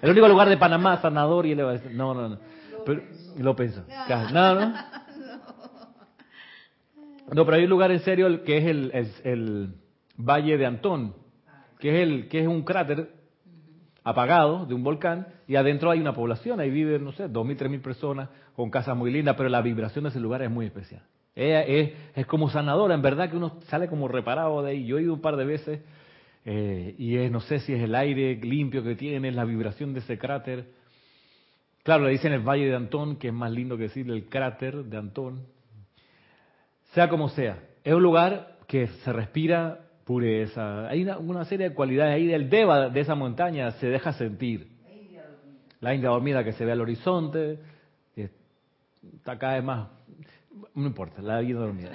[0.03, 2.39] el único lugar de Panamá sanador y decir, no, no, no,
[2.85, 3.03] pero,
[3.39, 4.75] lo pensó, no, no,
[7.33, 9.75] no, pero hay un lugar en serio que es el, el,
[10.17, 11.15] Valle de Antón,
[11.81, 13.11] que es, el, que es un cráter
[14.05, 17.57] apagado de un volcán y adentro hay una población, ahí viven, no sé, dos mil,
[17.57, 20.67] tres mil personas con casas muy lindas, pero la vibración de ese lugar es muy
[20.67, 21.03] especial.
[21.35, 24.85] Es, es, como sanadora, en verdad que uno sale como reparado de ahí.
[24.85, 25.81] Yo he ido un par de veces
[26.45, 30.01] eh, y es, no sé si es el aire limpio que tiene, la vibración de
[30.01, 30.67] ese cráter.
[31.83, 34.85] Claro, le dicen el Valle de Antón, que es más lindo que decir el cráter
[34.85, 35.47] de Antón,
[36.93, 40.89] sea como sea, es un lugar que se respira pureza.
[40.89, 44.67] Hay una, serie de cualidades ahí del Deva de esa montaña, se deja sentir.
[45.79, 47.61] La India dormida que se ve al horizonte,
[48.17, 49.89] está cada vez más.
[50.75, 51.91] No importa, la India dormida.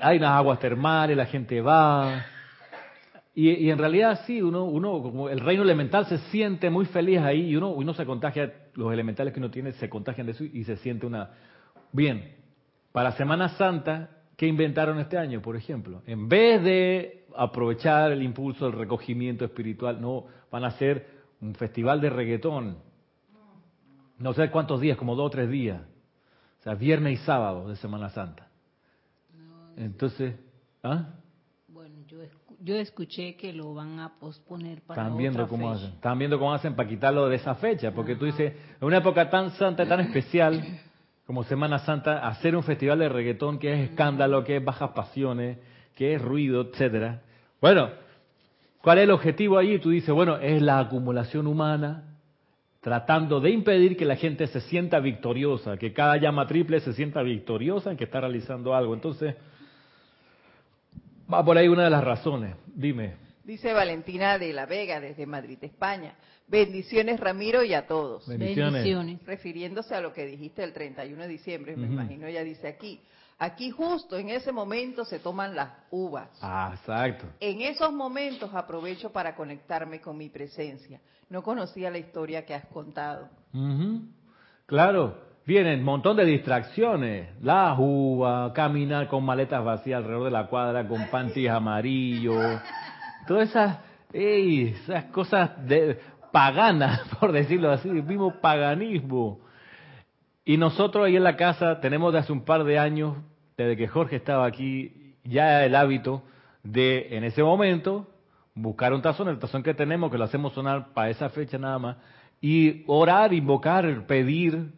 [0.00, 2.24] Hay unas aguas termales, la gente va.
[3.34, 7.50] Y, en realidad sí, uno, uno, como el reino elemental se siente muy feliz ahí
[7.50, 10.76] y uno se contagia, los elementales que uno tiene se contagian de eso y se
[10.78, 11.32] siente una...
[11.92, 12.36] Bien,
[12.90, 16.02] para Semana Santa, ¿qué inventaron este año, por ejemplo?
[16.06, 21.06] En vez de aprovechar el impulso del recogimiento espiritual, no, van a hacer
[21.40, 22.78] un festival de reggaetón.
[24.18, 25.82] No sé cuántos días, como dos o tres días.
[26.60, 28.48] O sea, viernes y sábado de Semana Santa.
[29.76, 30.36] Entonces,
[30.82, 31.08] ¿ah?
[31.68, 32.18] Bueno, yo,
[32.60, 35.90] yo escuché que lo van a posponer para Están viendo cómo hacen.
[35.90, 39.28] Están viendo cómo hacen para quitarlo de esa fecha, porque tú dices, en una época
[39.28, 40.62] tan santa, tan especial,
[41.26, 45.58] como Semana Santa, hacer un festival de reggaetón que es escándalo, que es bajas pasiones,
[45.94, 47.22] que es ruido, etcétera.
[47.60, 47.90] Bueno,
[48.82, 49.78] ¿cuál es el objetivo allí?
[49.78, 52.04] Tú dices, bueno, es la acumulación humana
[52.84, 57.22] tratando de impedir que la gente se sienta victoriosa, que cada llama triple se sienta
[57.22, 58.92] victoriosa en que está realizando algo.
[58.92, 59.34] Entonces,
[61.32, 62.54] va por ahí una de las razones.
[62.66, 63.23] Dime.
[63.44, 66.14] Dice Valentina de la Vega desde Madrid, España.
[66.46, 68.26] Bendiciones, Ramiro, y a todos.
[68.26, 69.22] Bendiciones.
[69.26, 73.00] Refiriéndose a lo que dijiste el 31 de diciembre, me imagino ella dice aquí.
[73.38, 76.30] Aquí justo en ese momento se toman las uvas.
[76.40, 77.26] Ah, exacto.
[77.40, 81.00] En esos momentos aprovecho para conectarme con mi presencia.
[81.28, 83.28] No conocía la historia que has contado.
[84.66, 87.28] Claro, vienen un montón de distracciones.
[87.42, 92.60] Las uvas, caminar con maletas vacías alrededor de la cuadra con panties amarillos.
[93.26, 95.98] Todas esas, cosas de,
[96.34, 99.38] pagana, por decirlo así, el mismo paganismo.
[100.44, 103.16] Y nosotros ahí en la casa tenemos de hace un par de años,
[103.56, 106.22] desde que Jorge estaba aquí, ya el hábito
[106.64, 108.08] de, en ese momento,
[108.54, 111.78] buscar un tazón, el tazón que tenemos, que lo hacemos sonar para esa fecha nada
[111.78, 111.96] más,
[112.40, 114.72] y orar, invocar, pedir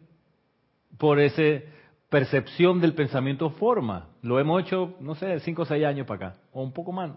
[0.97, 1.65] por esa
[2.09, 4.09] percepción del pensamiento forma.
[4.21, 7.11] Lo hemos hecho, no sé, cinco o seis años para acá, o un poco más.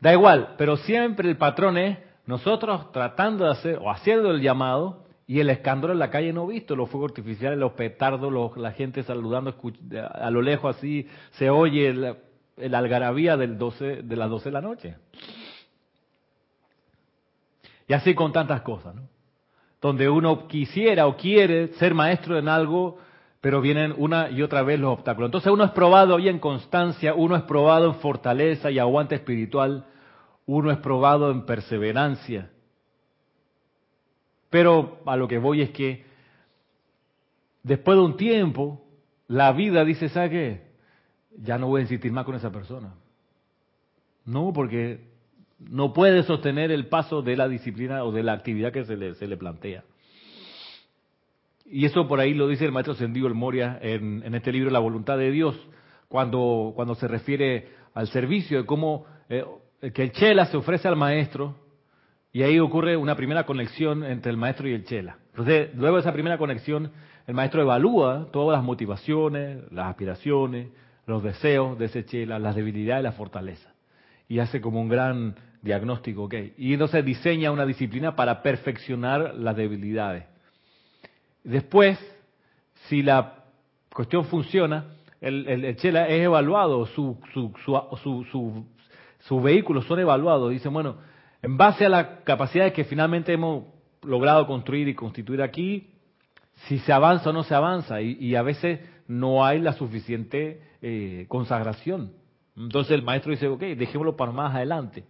[0.00, 5.04] Da igual, pero siempre el patrón es nosotros tratando de hacer o haciendo el llamado
[5.26, 9.02] y el escándalo en la calle no visto, los fuegos artificiales, los petardos, la gente
[9.02, 9.54] saludando
[10.12, 12.16] a lo lejos así, se oye
[12.56, 14.96] el, algarabía del 12, de las 12 de la noche.
[17.86, 19.02] Y así con tantas cosas, ¿no?
[19.80, 22.98] Donde uno quisiera o quiere ser maestro en algo,
[23.40, 25.28] pero vienen una y otra vez los obstáculos.
[25.28, 29.86] Entonces uno es probado ahí en constancia, uno es probado en fortaleza y aguante espiritual,
[30.46, 32.50] uno es probado en perseverancia.
[34.50, 36.04] Pero a lo que voy es que
[37.62, 38.84] después de un tiempo,
[39.28, 40.70] la vida dice, ¿sabe qué?
[41.38, 42.94] Ya no voy a insistir más con esa persona.
[44.26, 45.08] No, porque
[45.60, 49.14] no puede sostener el paso de la disciplina o de la actividad que se le,
[49.14, 49.84] se le plantea.
[51.70, 54.70] Y eso por ahí lo dice el maestro Sendido El Moria en, en, este libro
[54.70, 55.56] La voluntad de Dios,
[56.08, 59.44] cuando, cuando se refiere al servicio, de cómo eh,
[59.94, 61.56] que el chela se ofrece al maestro
[62.32, 65.18] y ahí ocurre una primera conexión entre el maestro y el chela.
[65.30, 66.90] Entonces, luego de esa primera conexión,
[67.26, 70.68] el maestro evalúa todas las motivaciones, las aspiraciones,
[71.06, 73.72] los deseos de ese chela, las debilidades y la fortaleza.
[74.28, 76.34] Y hace como un gran diagnóstico, ¿ok?
[76.58, 80.24] Y entonces diseña una disciplina para perfeccionar las debilidades.
[81.44, 81.98] Después,
[82.88, 83.44] si la
[83.92, 84.86] cuestión funciona,
[85.20, 88.66] el, el, Chela es evaluado, su, su, su, su,
[89.20, 90.50] sus vehículos son evaluados.
[90.50, 90.96] Dicen, bueno,
[91.42, 93.64] en base a las capacidades que finalmente hemos
[94.02, 95.90] logrado construir y constituir aquí,
[96.66, 101.24] si se avanza o no se avanza, y, a veces no hay la suficiente eh,
[101.28, 102.12] consagración.
[102.56, 105.04] Entonces el maestro dice, ok, dejémoslo para más adelante.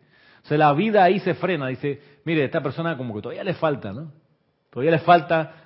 [0.45, 3.55] O sea, la vida ahí se frena, dice, mire, esta persona como que todavía le
[3.55, 4.12] falta, ¿no?
[4.71, 5.60] Todavía le falta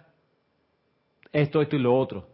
[1.34, 2.28] esto, esto y lo otro.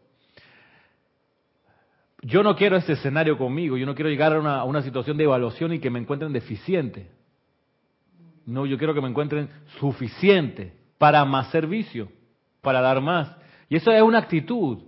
[2.23, 5.73] Yo no quiero ese escenario conmigo, yo no quiero llegar a una, situación de evaluación
[5.73, 7.09] y que me encuentren deficiente.
[8.45, 12.09] No, yo quiero que me encuentren suficiente para más servicio,
[12.61, 13.35] para dar más.
[13.71, 14.79] Y eso es una actitud,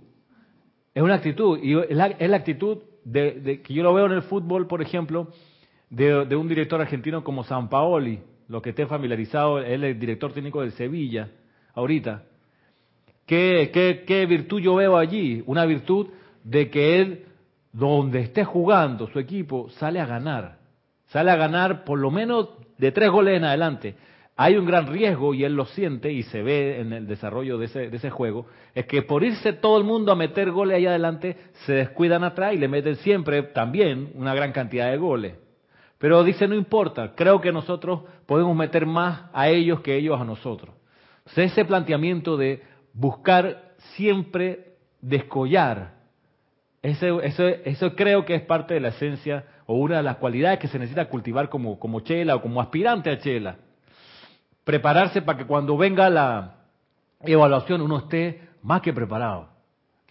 [0.93, 4.67] es una actitud, y es la, actitud de, que yo lo veo en el fútbol,
[4.67, 5.29] por ejemplo,
[5.89, 10.33] de, un director argentino como San Paoli, lo que esté familiarizado, él es el director
[10.33, 11.31] técnico del Sevilla,
[11.73, 12.25] ahorita.
[13.25, 15.43] ¿Qué, qué, qué virtud yo veo allí?
[15.45, 16.07] Una virtud
[16.43, 17.25] de que él,
[17.71, 20.57] donde esté jugando su equipo, sale a ganar.
[21.07, 23.95] Sale a ganar por lo menos de tres goles en adelante
[24.35, 27.65] hay un gran riesgo, y él lo siente y se ve en el desarrollo de
[27.65, 30.87] ese, de ese juego, es que por irse todo el mundo a meter goles ahí
[30.87, 35.35] adelante, se descuidan atrás y le meten siempre también una gran cantidad de goles.
[35.99, 40.25] Pero dice, no importa, creo que nosotros podemos meter más a ellos que ellos a
[40.25, 40.75] nosotros.
[41.35, 42.61] ese planteamiento de
[42.93, 45.93] buscar siempre descollar,
[46.81, 50.59] eso, eso, eso creo que es parte de la esencia o una de las cualidades
[50.59, 53.57] que se necesita cultivar como, como chela o como aspirante a chela.
[54.63, 56.55] Prepararse para que cuando venga la
[57.21, 59.49] evaluación uno esté más que preparado.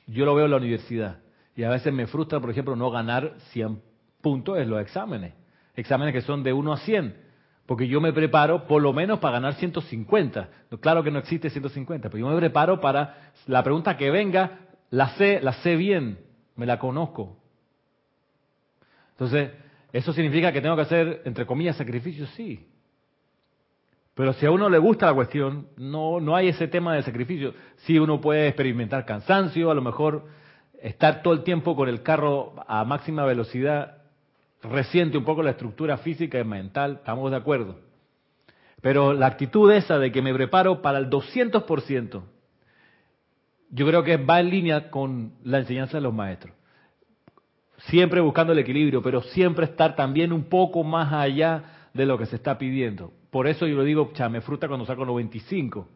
[0.07, 1.19] Yo lo veo en la universidad
[1.55, 3.81] y a veces me frustra, por ejemplo, no ganar 100
[4.23, 5.35] puntos en los exámenes,
[5.77, 7.17] exámenes que son de 1 a 100,
[7.67, 10.49] porque yo me preparo por lo menos para ganar 150.
[10.81, 15.11] Claro que no existe 150, pero yo me preparo para la pregunta que venga, la
[15.17, 16.19] sé, la sé bien,
[16.57, 17.39] me la conozco.
[19.13, 19.53] Entonces,
[19.93, 22.29] ¿eso significa que tengo que hacer, entre comillas, sacrificios?
[22.31, 22.67] Sí,
[24.15, 27.55] pero si a uno le gusta la cuestión, no, no hay ese tema de sacrificio.
[27.79, 30.27] Sí, uno puede experimentar cansancio, a lo mejor
[30.83, 34.02] estar todo el tiempo con el carro a máxima velocidad
[34.63, 37.79] resiente un poco la estructura física y mental, estamos de acuerdo.
[38.81, 42.23] Pero la actitud esa de que me preparo para el 200%,
[43.71, 46.55] yo creo que va en línea con la enseñanza de los maestros.
[47.89, 52.27] Siempre buscando el equilibrio, pero siempre estar también un poco más allá de lo que
[52.27, 53.13] se está pidiendo.
[53.31, 55.89] Por eso yo lo digo, cha, me fruta cuando saco 95.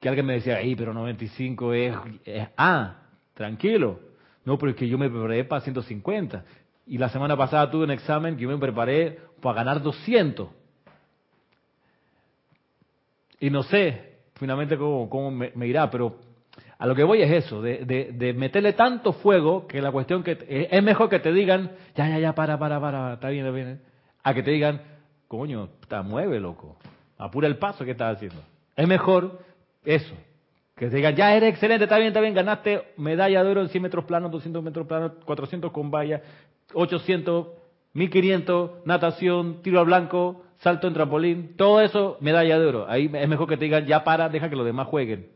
[0.00, 1.94] Que alguien me decía, ay, pero 95 es,
[2.24, 2.96] es ah,
[3.34, 4.00] tranquilo.
[4.44, 6.44] No, pero es que yo me preparé para 150.
[6.86, 10.48] Y la semana pasada tuve un examen que yo me preparé para ganar 200.
[13.40, 16.18] Y no sé finalmente cómo, me, irá, pero
[16.78, 20.68] a lo que voy es eso, de, de, meterle tanto fuego que la cuestión que
[20.68, 23.80] es mejor que te digan, ya, ya, ya, para, para, para, está bien, está bien,
[24.24, 24.80] a que te digan,
[25.32, 26.76] Coño, está mueve, loco.
[27.16, 28.42] Apura el paso que estás haciendo.
[28.76, 29.38] Es mejor
[29.82, 30.14] eso.
[30.76, 33.70] Que te digan, ya eres excelente, está bien, está bien, ganaste medalla de oro en
[33.70, 36.20] 100 metros planos, 200 metros planos, 400 con valla,
[36.74, 37.48] 800,
[37.94, 42.88] 1500, natación, tiro al blanco, salto en trampolín, todo eso, medalla de oro.
[42.88, 45.30] Ahí es mejor que te digan, ya para, deja que los demás jueguen.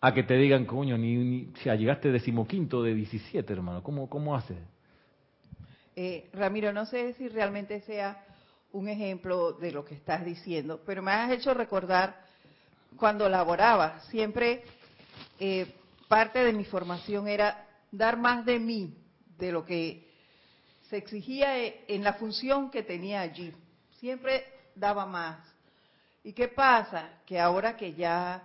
[0.00, 4.34] A que te digan, coño, ni, ni o llegaste decimoquinto de 17, hermano, ¿cómo, cómo
[4.34, 4.58] haces?
[5.94, 8.24] Eh, Ramiro, no sé si realmente sea
[8.72, 12.16] un ejemplo de lo que estás diciendo, pero me has hecho recordar
[12.96, 14.62] cuando laboraba, siempre
[15.38, 15.66] eh,
[16.08, 18.94] parte de mi formación era dar más de mí,
[19.38, 20.09] de lo que
[20.90, 23.54] se exigía e, en la función que tenía allí.
[24.00, 25.38] Siempre daba más.
[26.24, 27.20] ¿Y qué pasa?
[27.24, 28.42] Que ahora que ya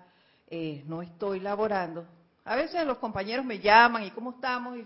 [0.48, 2.08] eh, no estoy laborando,
[2.46, 4.78] a veces los compañeros me llaman y cómo estamos,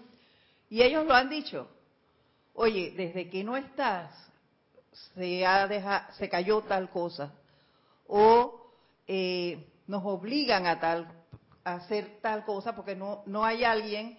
[0.70, 1.70] y ellos lo han dicho,
[2.54, 4.12] oye, desde que no estás,
[5.14, 7.34] se, ha se cayó tal cosa,
[8.08, 8.72] o
[9.06, 11.12] eh, nos obligan a, tal,
[11.66, 14.18] a hacer tal cosa porque no, no hay alguien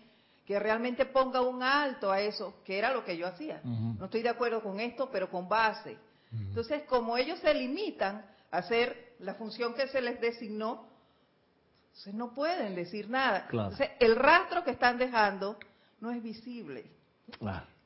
[0.51, 3.61] que realmente ponga un alto a eso, que era lo que yo hacía.
[3.63, 5.97] No estoy de acuerdo con esto, pero con base.
[6.33, 10.89] Entonces, como ellos se limitan a hacer la función que se les designó,
[11.91, 13.47] entonces no pueden decir nada.
[13.49, 15.57] Entonces, el rastro que están dejando
[16.01, 16.85] no es visible.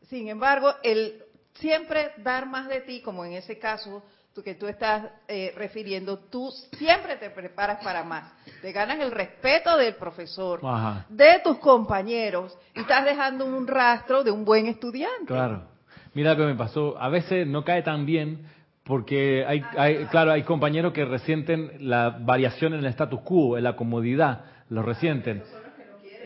[0.09, 1.23] Sin embargo, el
[1.57, 4.03] siempre dar más de ti, como en ese caso
[4.43, 8.33] que tú estás eh, refiriendo, tú siempre te preparas para más.
[8.61, 10.61] Te ganas el respeto del profesor,
[11.09, 15.27] de tus compañeros, y estás dejando un rastro de un buen estudiante.
[15.27, 15.69] Claro.
[16.15, 16.97] Mira lo que me pasó.
[16.99, 18.47] A veces no cae tan bien
[18.85, 23.65] porque hay, hay, claro, hay compañeros que resienten la variación en el status quo, en
[23.65, 25.43] la comodidad, lo resienten.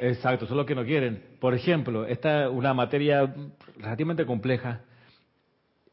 [0.01, 1.23] Exacto, eso es lo que no quieren.
[1.41, 3.33] Por ejemplo, esta es una materia
[3.79, 4.81] relativamente compleja,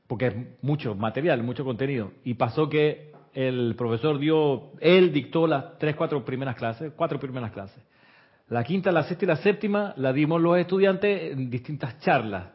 [0.08, 2.12] porque es mucho material, mucho contenido.
[2.24, 7.52] Y pasó que el profesor dio, él dictó las tres, cuatro primeras clases, cuatro primeras
[7.52, 7.84] clases.
[8.48, 12.48] La quinta, la sexta y la séptima la dimos los estudiantes en distintas charlas.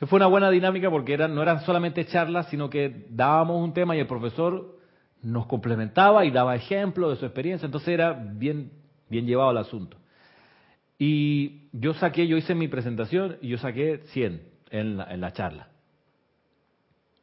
[0.00, 3.96] Fue una buena dinámica porque eran, no eran solamente charlas, sino que dábamos un tema
[3.96, 4.78] y el profesor
[5.22, 7.66] nos complementaba y daba ejemplos de su experiencia.
[7.66, 8.70] Entonces era bien,
[9.08, 9.96] bien llevado el asunto.
[10.98, 15.68] Y yo saqué, yo hice mi presentación y yo saqué 100 en en la charla.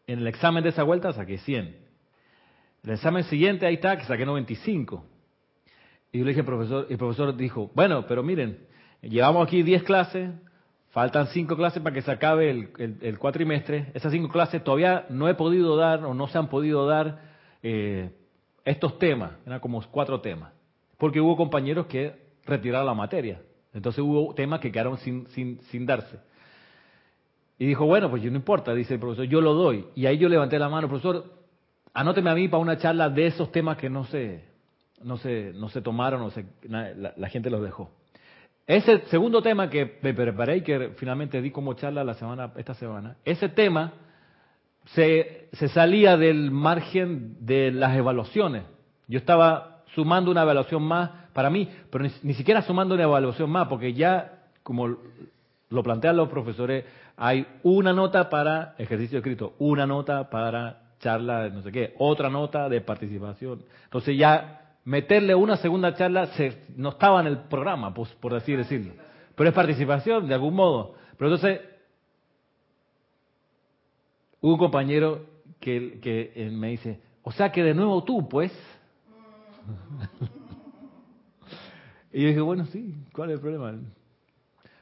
[0.07, 1.75] En el examen de esa vuelta saqué 100.
[2.83, 5.05] El examen siguiente, ahí está, que saqué 95.
[6.11, 8.59] Y yo le dije al profesor, y el profesor dijo, bueno, pero miren,
[9.01, 10.29] llevamos aquí 10 clases,
[10.91, 13.91] faltan 5 clases para que se acabe el, cuatrimestre.
[13.93, 17.21] Esas 5 clases todavía no he podido dar o no se han podido dar
[17.63, 18.11] eh,
[18.63, 20.51] estos temas, eran como cuatro temas,
[20.97, 23.41] porque hubo compañeros que retiraron la materia.
[23.73, 26.17] Entonces hubo temas que quedaron sin, sin, sin darse.
[27.57, 29.85] Y dijo, bueno, pues yo no importa, dice el profesor, yo lo doy.
[29.95, 31.25] Y ahí yo levanté la mano, profesor,
[31.93, 34.43] anóteme a mí para una charla de esos temas que no se,
[35.01, 37.91] no se, no se tomaron, o se, la, gente los dejó.
[38.67, 42.73] Ese segundo tema que me preparé y que finalmente di como charla la semana, esta
[42.73, 43.93] semana, ese tema
[44.85, 48.63] se, se salía del margen de las evaluaciones.
[49.07, 53.67] Yo estaba sumando una evaluación más para mí, pero ni, siquiera sumando una evaluación más,
[53.67, 54.97] porque ya, como
[55.69, 56.85] lo plantean los profesores,
[57.17, 62.67] hay una nota para ejercicio escrito, una nota para charla, no sé qué, otra nota
[62.69, 63.63] de participación.
[63.85, 68.55] Entonces ya meterle una segunda charla se, no estaba en el programa, pues, por así
[68.55, 68.93] decirlo.
[69.35, 70.95] Pero es participación, de algún modo.
[71.17, 71.61] Pero entonces,
[74.41, 75.25] un compañero
[75.59, 78.51] que, que me dice, o sea que de nuevo tú, pues.
[82.15, 83.77] Y yo dije, bueno, sí, ¿cuál es el problema?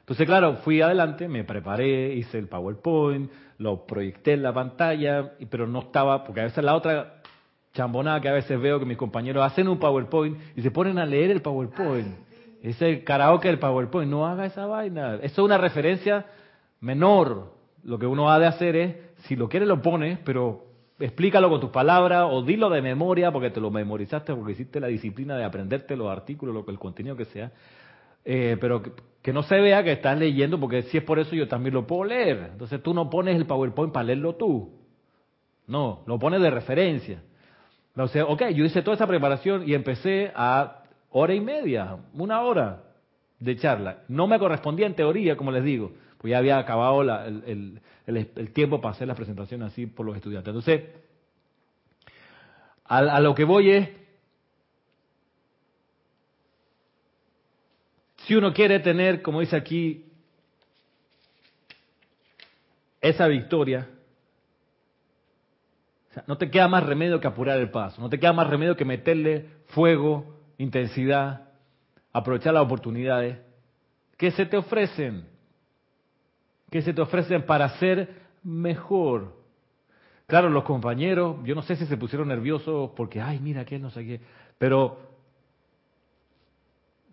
[0.04, 5.66] Entonces, claro, fui adelante, me preparé, hice el PowerPoint, lo proyecté en la pantalla, pero
[5.66, 7.22] no estaba, porque a veces la otra
[7.72, 11.06] chambonada que a veces veo que mis compañeros hacen un PowerPoint y se ponen a
[11.06, 12.18] leer el PowerPoint.
[12.62, 15.14] Ese karaoke del PowerPoint, no haga esa vaina.
[15.22, 16.26] Eso es una referencia
[16.80, 17.54] menor.
[17.82, 20.66] Lo que uno ha de hacer es, si lo quiere lo pones, pero
[20.98, 24.88] explícalo con tus palabras o dilo de memoria porque te lo memorizaste, porque hiciste la
[24.88, 27.52] disciplina de aprenderte los artículos, lo, el contenido que sea.
[28.24, 28.82] Eh, pero
[29.22, 31.86] que, no se vea que estás leyendo, porque si es por eso yo también lo
[31.86, 32.50] puedo leer.
[32.52, 34.72] Entonces tú no pones el PowerPoint para leerlo tú.
[35.66, 37.22] No, lo pones de referencia.
[37.96, 42.42] O sea, ok, yo hice toda esa preparación y empecé a hora y media, una
[42.42, 42.82] hora
[43.38, 43.98] de charla.
[44.08, 48.80] No me correspondía en teoría, como les digo, pues ya había acabado el, el, tiempo
[48.80, 50.48] para hacer la presentación así por los estudiantes.
[50.48, 50.82] Entonces,
[52.84, 53.88] a, lo que voy es,
[58.26, 60.06] si uno quiere tener, como dice aquí,
[63.00, 63.88] esa victoria,
[66.26, 68.84] no te queda más remedio que apurar el paso, no te queda más remedio que
[68.84, 71.48] meterle fuego, intensidad,
[72.12, 73.38] aprovechar las oportunidades
[74.16, 75.34] que se te ofrecen
[76.74, 79.36] que se te ofrecen para ser mejor.
[80.26, 83.90] Claro, los compañeros, yo no sé si se pusieron nerviosos porque, ay, mira, que no
[83.90, 84.20] sé qué,
[84.58, 85.13] pero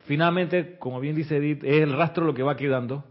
[0.05, 3.03] finalmente, como bien dice Edith, es el rastro lo que va quedando.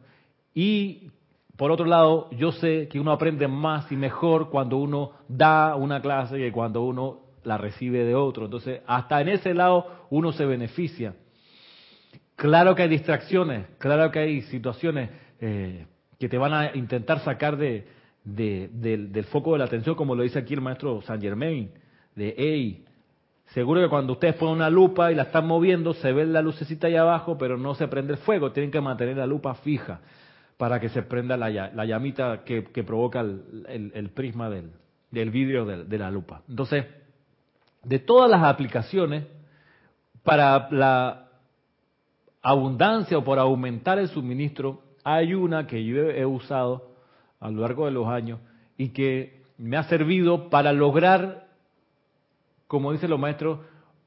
[0.54, 1.10] Y
[1.56, 6.00] por otro lado, yo sé que uno aprende más y mejor cuando uno da una
[6.00, 8.46] clase que cuando uno la recibe de otro.
[8.46, 11.14] Entonces, hasta en ese lado uno se beneficia.
[12.36, 15.10] Claro que hay distracciones, claro que hay situaciones
[15.40, 15.84] eh,
[16.18, 17.86] que te van a intentar sacar de,
[18.24, 21.70] del, foco de la atención, como lo dice aquí el maestro Saint Germain,
[22.14, 22.84] de hey,
[23.54, 26.86] seguro que cuando ustedes ponen una lupa y la están moviendo, se ve la lucecita
[26.86, 30.00] ahí abajo, pero no se prende el fuego, tienen que mantener la lupa fija
[30.56, 34.72] para que se prenda la, la llamita que, provoca el, prisma del,
[35.10, 36.42] del vidrio de la lupa.
[36.48, 36.84] Entonces,
[37.82, 39.24] de todas las aplicaciones,
[40.22, 41.28] para la
[42.42, 46.90] abundancia o por aumentar el suministro hay una que yo he usado
[47.38, 48.38] a lo largo de los años
[48.76, 51.48] y que me ha servido para lograr,
[52.70, 53.58] como dicen los maestros,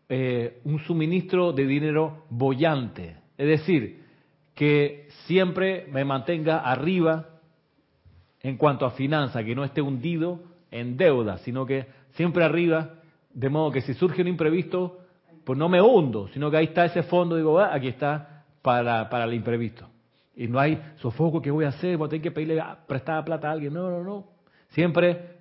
[0.07, 3.18] eh, un suministro de dinero bollante.
[3.38, 4.05] Es decir,
[4.55, 7.28] que siempre me mantenga arriba
[8.39, 10.39] en cuanto a finanzas, que no esté hundido
[10.72, 13.01] en deuda, sino que siempre arriba,
[13.34, 15.01] de modo que si surge un imprevisto,
[15.43, 19.09] pues no me hundo, sino que ahí está ese fondo, digo, ah, aquí está para,
[19.09, 19.89] para el imprevisto.
[20.38, 23.26] Y no hay sofoco que voy a hacer, voy a tener que pedirle ah, prestada
[23.26, 23.74] plata a alguien.
[23.74, 24.28] No, no, no.
[24.70, 25.33] Siempre.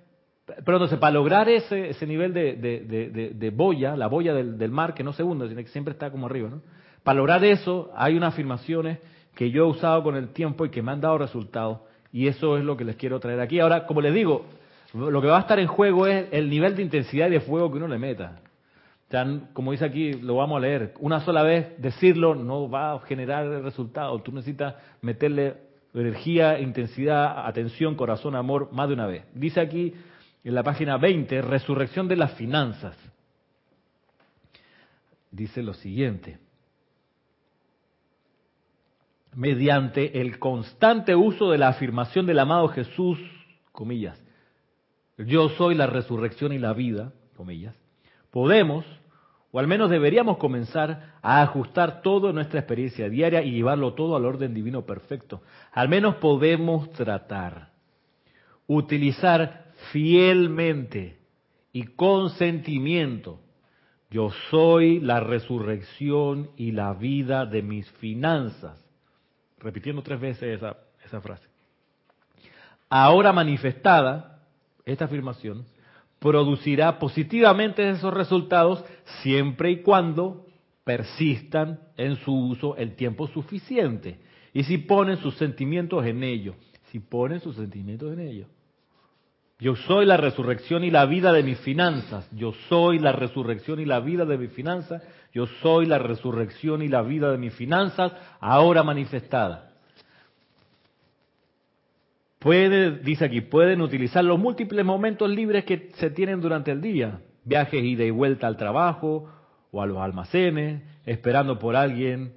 [0.45, 4.71] Pero entonces, para lograr ese, ese nivel de, de, de, boya, la boya del, del,
[4.71, 6.61] mar, que no se hunde, sino que siempre está como arriba, ¿no?
[7.03, 8.99] Para lograr eso, hay unas afirmaciones
[9.35, 11.79] que yo he usado con el tiempo y que me han dado resultados.
[12.11, 13.59] Y eso es lo que les quiero traer aquí.
[13.59, 14.45] Ahora, como les digo,
[14.93, 17.71] lo que va a estar en juego es el nivel de intensidad y de fuego
[17.71, 18.39] que uno le meta.
[19.53, 20.93] como dice aquí, lo vamos a leer.
[20.99, 24.19] Una sola vez decirlo no va a generar el resultado.
[24.19, 25.55] Tú necesitas meterle
[25.93, 29.25] energía, intensidad, atención, corazón, amor, más de una vez.
[29.33, 29.93] Dice aquí
[30.43, 32.97] en la página 20, resurrección de las finanzas.
[35.31, 36.37] Dice lo siguiente.
[39.35, 43.17] Mediante el constante uso de la afirmación del amado Jesús,
[43.71, 44.21] comillas,
[45.17, 47.75] yo soy la resurrección y la vida, comillas,
[48.29, 48.85] podemos,
[49.51, 54.25] o al menos deberíamos comenzar a ajustar todo nuestra experiencia diaria y llevarlo todo al
[54.25, 55.41] orden divino perfecto.
[55.71, 57.69] Al menos podemos tratar,
[58.67, 61.17] utilizar fielmente
[61.71, 63.39] y con sentimiento.
[64.09, 68.79] Yo soy la resurrección y la vida de mis finanzas.
[69.59, 71.47] Repitiendo tres veces esa, esa frase.
[72.89, 74.43] Ahora manifestada,
[74.85, 75.65] esta afirmación
[76.19, 78.85] producirá positivamente esos resultados
[79.23, 80.45] siempre y cuando
[80.83, 84.19] persistan en su uso el tiempo suficiente.
[84.53, 86.55] Y si ponen sus sentimientos en ello,
[86.91, 88.47] si ponen sus sentimientos en ello.
[89.59, 92.29] Yo soy la resurrección y la vida de mis finanzas.
[92.31, 95.01] Yo soy la resurrección y la vida de mis finanzas.
[95.33, 99.71] Yo soy la resurrección y la vida de mis finanzas ahora manifestada.
[102.39, 107.21] Puede, dice aquí, pueden utilizar los múltiples momentos libres que se tienen durante el día.
[107.45, 109.31] Viajes ida y vuelta al trabajo
[109.71, 112.33] o a los almacenes, esperando por alguien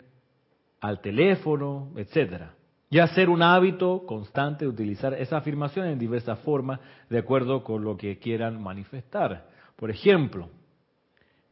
[0.81, 2.56] al teléfono, etcétera
[2.89, 6.81] y hacer un hábito constante de utilizar esa afirmación en diversas formas
[7.11, 9.49] de acuerdo con lo que quieran manifestar.
[9.75, 10.49] Por ejemplo,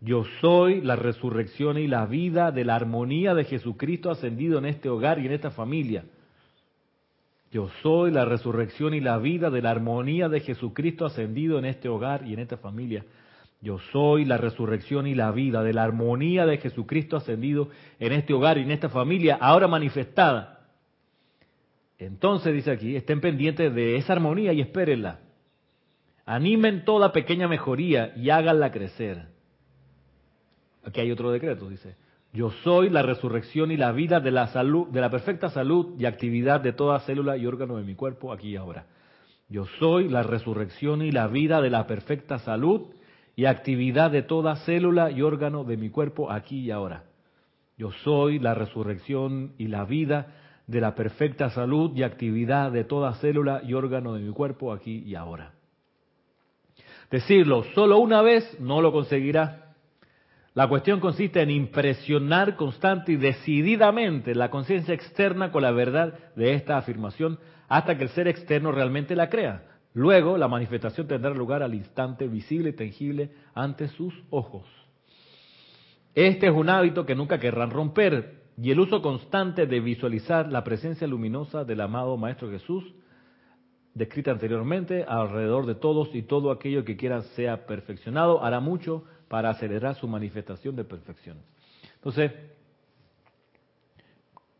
[0.01, 4.89] yo soy la resurrección y la vida de la armonía de Jesucristo ascendido en este
[4.89, 6.05] hogar y en esta familia.
[7.51, 11.89] Yo soy la resurrección y la vida de la armonía de Jesucristo ascendido en este
[11.89, 13.05] hogar y en esta familia.
[13.61, 18.35] Yo soy la resurrección y la vida de la armonía de Jesucristo ascendido en este
[18.35, 20.54] hogar y en esta familia, ahora manifestada
[21.99, 25.21] entonces dice aquí, estén pendientes de esa armonía y espérenla.
[26.27, 29.29] Animen toda pequeña mejoría y háganla crecer.
[30.85, 31.97] Aquí hay otro decreto, dice.
[32.33, 36.05] Yo soy la resurrección y la vida de la salud, de la perfecta salud y
[36.05, 38.87] actividad de toda célula y órgano de mi cuerpo aquí y ahora.
[39.49, 42.89] Yo soy la resurrección y la vida de la perfecta salud
[43.37, 47.05] y actividad de toda célula y órgano de mi cuerpo aquí y ahora.
[47.77, 50.35] Yo soy la resurrección y la vida
[50.67, 55.03] de la perfecta salud y actividad de toda célula y órgano de mi cuerpo aquí
[55.07, 55.53] y ahora.
[57.11, 59.75] Decirlo solo una vez no lo conseguirá.
[60.55, 66.55] La cuestión consiste en impresionar constante y decididamente la conciencia externa con la verdad de
[66.55, 67.39] esta afirmación
[67.69, 69.62] hasta que el ser externo realmente la crea.
[69.95, 74.67] Luego la manifestación tendrá lugar al instante visible y tangible ante sus ojos.
[76.15, 80.63] Este es un hábito que nunca querrán romper, y el uso constante de visualizar la
[80.63, 82.85] presencia luminosa del amado Maestro Jesús,
[83.95, 89.51] descrita anteriormente, alrededor de todos y todo aquello que quiera sea perfeccionado, hará mucho para
[89.51, 91.39] acelerar su manifestación de perfección.
[91.97, 92.33] Entonces,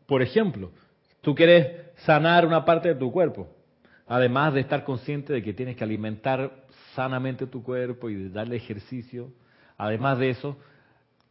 [0.05, 0.71] por ejemplo,
[1.21, 3.47] tú quieres sanar una parte de tu cuerpo,
[4.07, 8.57] además de estar consciente de que tienes que alimentar sanamente tu cuerpo y de darle
[8.57, 9.31] ejercicio,
[9.77, 10.57] además de eso,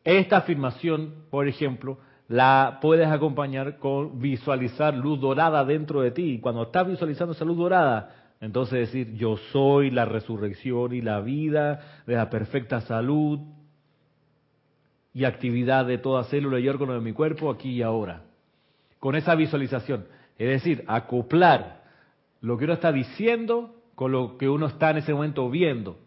[0.02, 1.98] esta afirmación, por ejemplo,
[2.28, 6.34] la puedes acompañar con visualizar luz dorada dentro de ti.
[6.34, 11.20] Y cuando estás visualizando esa luz dorada, entonces decir, yo soy la resurrección y la
[11.20, 13.40] vida de la perfecta salud
[15.12, 18.22] y actividad de toda célula y órgano de mi cuerpo aquí y ahora.
[18.98, 20.06] Con esa visualización.
[20.38, 21.84] Es decir, acoplar
[22.40, 25.98] lo que uno está diciendo con lo que uno está en ese momento viendo.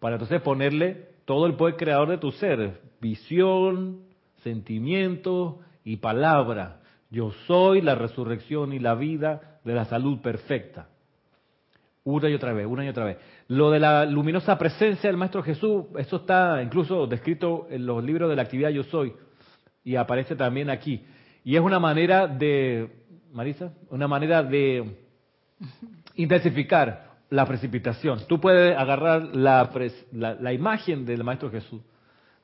[0.00, 2.80] Para entonces ponerle todo el poder creador de tu ser.
[3.00, 4.00] Visión,
[4.46, 6.80] sentimiento, y palabra.
[7.10, 10.88] Yo soy la resurrección y la vida de la salud perfecta.
[12.04, 13.18] Una y otra vez, una y otra vez.
[13.48, 18.28] Lo de la luminosa presencia del Maestro Jesús, eso está incluso descrito en los libros
[18.28, 19.14] de la actividad Yo Soy
[19.82, 21.04] y aparece también aquí.
[21.44, 22.88] Y es una manera de,
[23.32, 24.96] Marisa, una manera de
[26.14, 28.26] intensificar la precipitación.
[28.28, 29.68] Tú puedes agarrar la,
[30.12, 31.80] la imagen del Maestro Jesús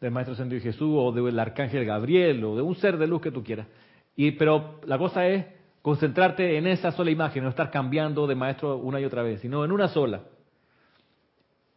[0.03, 3.31] del Maestro Santo Jesús o del Arcángel Gabriel o de un ser de luz que
[3.31, 3.69] tú quieras.
[4.17, 5.47] Y, pero la cosa es
[5.81, 9.65] concentrarte en esa sola imagen, no estar cambiando de maestro una y otra vez, sino
[9.65, 10.23] en una sola.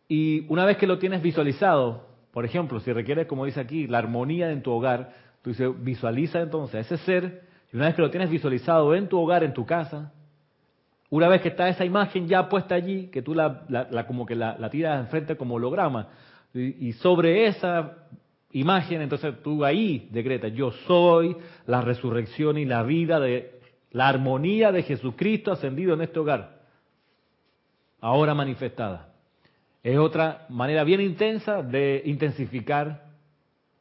[0.07, 3.99] Y una vez que lo tienes visualizado, por ejemplo, si requieres, como dice aquí, la
[3.99, 5.13] armonía en tu hogar,
[5.43, 9.19] tú dices, visualiza entonces ese ser, Y una vez que lo tienes visualizado en tu
[9.19, 10.13] hogar, en tu casa,
[11.11, 14.35] una vez que está esa imagen ya puesta allí, que tú la, la, como que
[14.35, 16.09] la, la, tiras enfrente como holograma,
[16.55, 18.07] y, sobre esa
[18.51, 21.35] imagen, entonces tú ahí decretas, yo soy
[21.67, 23.59] la resurrección y la vida de
[23.91, 26.61] la armonía de Jesucristo ascendido en este hogar,
[27.99, 29.13] ahora manifestada.
[29.83, 33.05] Es otra manera bien intensa de intensificar,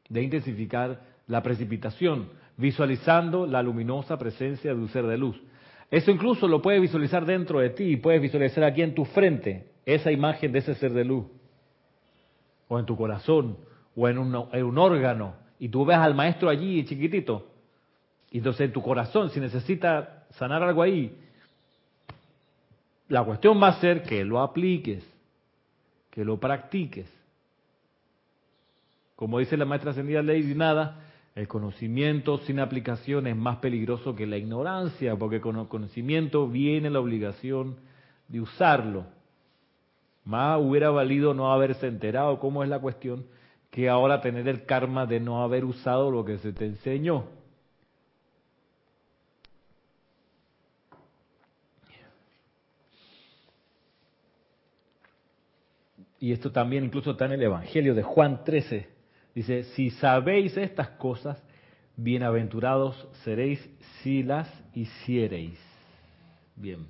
[0.09, 5.41] de intensificar la precipitación, visualizando la luminosa presencia de un ser de luz.
[5.91, 10.11] Eso incluso lo puedes visualizar dentro de ti puedes visualizar aquí en tu frente esa
[10.11, 11.27] imagen de ese ser de luz.
[12.75, 13.57] O en tu corazón,
[13.95, 15.35] o en un, órgano.
[15.61, 17.47] Y tú ves al maestro allí chiquitito.
[18.33, 21.17] Y entonces en tu corazón, si necesita sanar algo ahí,
[23.07, 25.09] la cuestión va a ser que lo apliques,
[26.11, 27.09] que lo practiques.
[29.15, 30.99] Como dice la maestra ascendida Lady Nada,
[31.37, 36.91] el conocimiento sin aplicación es más peligroso que la ignorancia, porque con el conocimiento viene
[36.91, 37.77] la obligación
[38.27, 39.07] de usarlo.
[40.25, 43.27] Más hubiera valido no haberse enterado cómo es la cuestión
[43.71, 47.27] que ahora tener el karma de no haber usado lo que se te enseñó.
[56.21, 58.95] Y esto también incluso está en el Evangelio de Juan 13,
[59.35, 61.43] Dice, si sabéis estas cosas,
[61.97, 63.59] bienaventurados seréis
[64.01, 65.59] si las hiciereis.
[66.55, 66.87] Bien.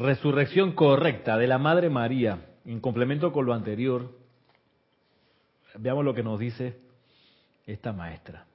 [0.00, 4.16] Resurrección correcta de la Madre María, en complemento con lo anterior.
[5.78, 6.78] Veamos lo que nos dice
[7.66, 8.46] esta maestra.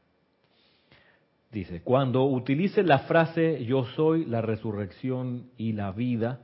[1.52, 6.40] Dice, cuando utilice la frase yo soy la resurrección y la vida,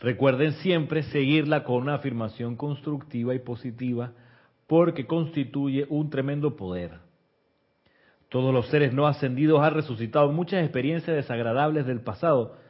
[0.00, 4.12] recuerden siempre seguirla con una afirmación constructiva y positiva
[4.66, 6.98] porque constituye un tremendo poder.
[8.28, 12.65] Todos los seres no ascendidos han resucitado muchas experiencias desagradables del pasado,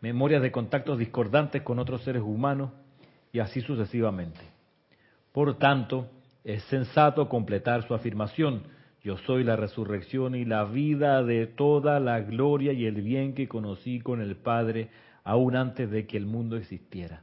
[0.00, 2.70] memorias de contactos discordantes con otros seres humanos
[3.32, 4.40] y así sucesivamente.
[5.32, 6.08] Por tanto,
[6.44, 8.62] es sensato completar su afirmación
[9.02, 13.48] yo soy la resurrección y la vida de toda la gloria y el bien que
[13.48, 14.90] conocí con el Padre
[15.24, 17.22] aún antes de que el mundo existiera.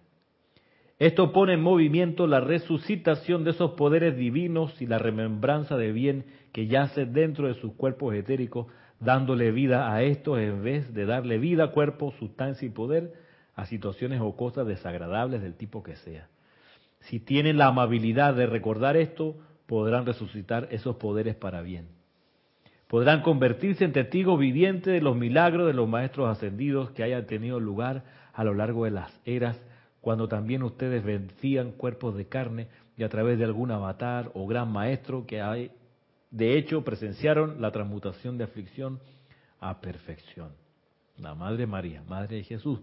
[1.00, 6.26] Esto pone en movimiento la resucitación de esos poderes divinos y la remembranza de bien
[6.52, 8.66] que yace dentro de sus cuerpos etéricos,
[9.00, 13.14] dándole vida a estos en vez de darle vida, cuerpo, sustancia y poder
[13.54, 16.30] a situaciones o cosas desagradables del tipo que sea.
[17.02, 19.38] Si tienen la amabilidad de recordar esto,
[19.68, 21.90] podrán resucitar esos poderes para bien.
[22.88, 27.60] Podrán convertirse en testigos vivientes de los milagros de los maestros ascendidos que hayan tenido
[27.60, 29.62] lugar a lo largo de las eras,
[30.08, 34.72] cuando también ustedes vencían cuerpos de carne y a través de algún avatar o gran
[34.72, 35.70] maestro que hay,
[36.32, 39.02] de hecho presenciaron la transmutación de aflicción
[39.60, 40.52] a perfección.
[41.18, 42.80] La Madre María, Madre de Jesús.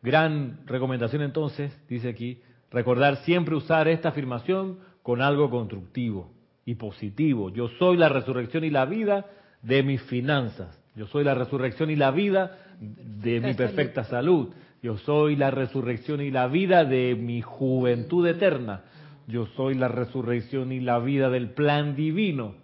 [0.00, 6.32] Gran recomendación entonces, dice aquí, recordar siempre usar esta afirmación con algo constructivo
[6.64, 7.50] y positivo.
[7.50, 9.26] Yo soy la resurrección y la vida
[9.60, 10.80] de mis finanzas.
[10.96, 14.48] Yo soy la resurrección y la vida de mi perfecta salud.
[14.84, 18.84] Yo soy la resurrección y la vida de mi juventud eterna.
[19.26, 22.56] Yo soy la resurrección y la vida del plan divino.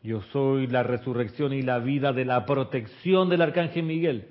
[0.00, 4.28] Yo soy la resurrección y la vida de la protección del arcángel Miguel.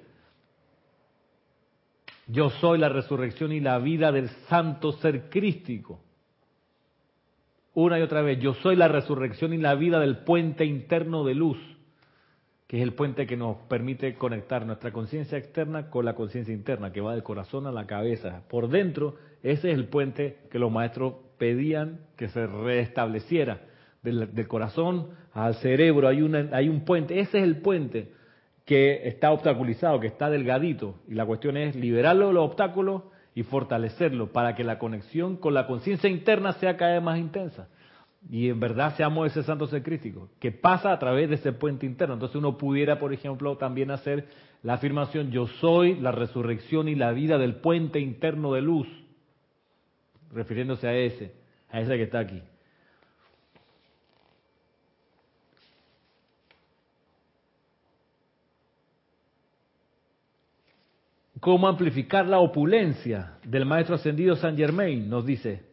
[2.28, 6.00] Yo soy la resurrección y la vida del santo ser crístico
[7.80, 11.36] una y otra vez, yo soy la resurrección y la vida del puente interno de
[11.36, 11.60] luz,
[12.68, 16.92] que es el puente que nos permite conectar nuestra conciencia externa con la conciencia interna,
[16.92, 18.44] que va del corazón a la cabeza.
[18.50, 23.62] Por dentro, ese es el puente que los maestros pedían que se restableciera.
[24.04, 28.12] Del, corazón al cerebro hay, una, hay un puente, ese es el puente
[28.66, 30.96] que está obstaculizado, que está delgadito.
[31.08, 33.04] Y la cuestión es liberarlo de los obstáculos
[33.34, 37.70] y fortalecerlo para que la conexión con la conciencia interna sea cada vez más intensa.
[38.30, 41.86] Y en verdad seamos ese santo ser crítico, que pasa a través de ese puente
[41.86, 42.16] interno.
[42.16, 44.28] Entonces uno pudiera, por ejemplo, también hacer
[44.64, 48.88] la afirmación, yo soy la resurrección y la vida del puente interno de luz,
[50.34, 51.34] refiriéndose a ese,
[51.70, 52.42] a ese que está aquí.
[61.40, 65.67] cómo amplificar la opulencia del maestro ascendido San Germain, nos dice.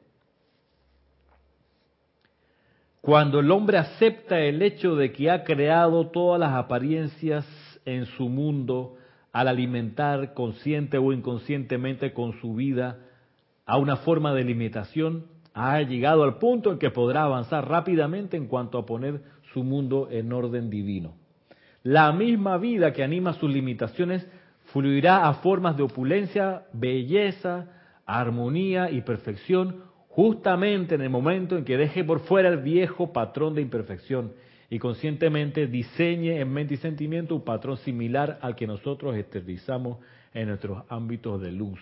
[3.04, 7.44] Cuando el hombre acepta el hecho de que ha creado todas las apariencias
[7.84, 8.96] en su mundo
[9.30, 13.00] al alimentar consciente o inconscientemente con su vida
[13.66, 18.46] a una forma de limitación, ha llegado al punto en que podrá avanzar rápidamente en
[18.46, 19.20] cuanto a poner
[19.52, 21.12] su mundo en orden divino.
[21.82, 24.26] La misma vida que anima sus limitaciones
[24.72, 27.66] fluirá a formas de opulencia, belleza,
[28.06, 33.56] armonía y perfección justamente en el momento en que deje por fuera el viejo patrón
[33.56, 34.32] de imperfección
[34.70, 39.98] y conscientemente diseñe en mente y sentimiento un patrón similar al que nosotros exteriorizamos
[40.32, 41.80] en nuestros ámbitos de luz.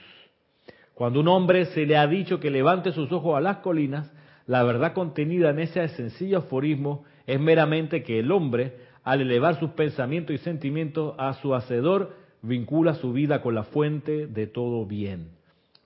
[0.95, 4.11] Cuando un hombre se le ha dicho que levante sus ojos a las colinas,
[4.47, 9.70] la verdad contenida en ese sencillo aforismo es meramente que el hombre, al elevar sus
[9.72, 15.28] pensamientos y sentimientos a su hacedor, vincula su vida con la fuente de todo bien.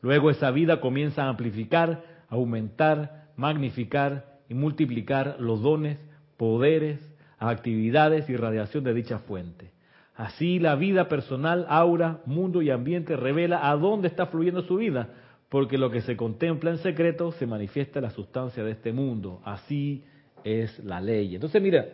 [0.01, 5.99] Luego esa vida comienza a amplificar, aumentar, magnificar y multiplicar los dones,
[6.37, 7.01] poderes,
[7.39, 9.73] actividades y radiación de dicha fuente.
[10.15, 15.11] Así la vida personal, aura, mundo y ambiente revela a dónde está fluyendo su vida,
[15.51, 19.41] porque lo que se contempla en secreto se manifiesta en la sustancia de este mundo.
[19.45, 20.05] Así
[20.43, 21.35] es la ley.
[21.35, 21.87] Entonces, mira,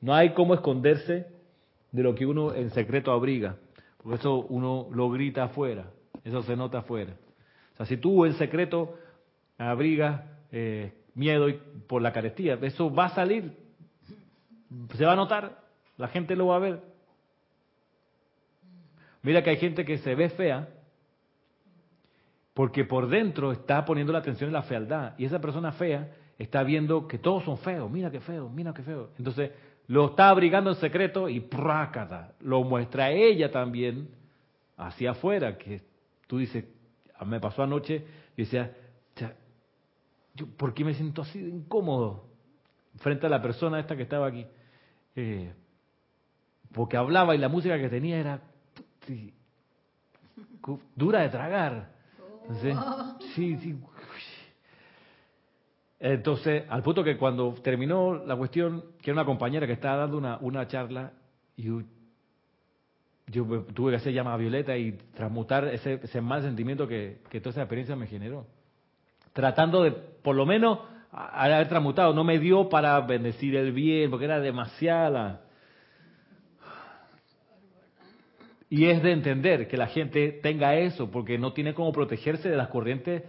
[0.00, 1.26] no hay cómo esconderse
[1.92, 3.56] de lo que uno en secreto abriga,
[4.02, 5.90] porque eso uno lo grita afuera,
[6.24, 7.14] eso se nota afuera.
[7.74, 8.96] O sea, si tú en secreto
[9.70, 11.46] abrigas eh, miedo
[11.86, 13.56] por la carestía, eso va a salir,
[14.96, 15.60] se va a notar,
[15.96, 16.82] la gente lo va a ver.
[19.22, 20.68] Mira que hay gente que se ve fea
[22.54, 26.62] porque por dentro está poniendo la atención en la fealdad y esa persona fea está
[26.62, 29.10] viendo que todos son feos, mira qué feo, mira qué feo.
[29.16, 29.52] Entonces
[29.86, 34.08] lo está abrigando en secreto y prácata, lo muestra ella también
[34.76, 35.82] hacia afuera, que
[36.26, 36.64] tú dices,
[37.24, 38.04] me pasó anoche,
[38.36, 38.74] y decía,
[40.34, 42.26] yo, ¿por qué me siento así de incómodo
[42.96, 44.46] frente a la persona esta que estaba aquí?
[45.16, 45.52] Eh,
[46.72, 48.40] porque hablaba y la música que tenía era
[50.96, 51.92] dura de tragar.
[52.42, 52.76] Entonces,
[53.34, 53.78] sí, sí.
[56.00, 60.18] Entonces, al punto que cuando terminó la cuestión, que era una compañera que estaba dando
[60.18, 61.12] una, una charla,
[61.56, 61.82] yo,
[63.72, 67.52] tuve que hacer llamada a Violeta y transmutar ese, ese mal sentimiento que, que toda
[67.52, 68.46] esa experiencia me generó.
[69.32, 70.80] Tratando de, por lo menos,
[71.10, 72.14] haber transmutado.
[72.14, 75.42] No me dio para bendecir el bien, porque era demasiada
[78.72, 82.56] Y es de entender que la gente tenga eso, porque no tiene cómo protegerse de
[82.56, 83.22] las corrientes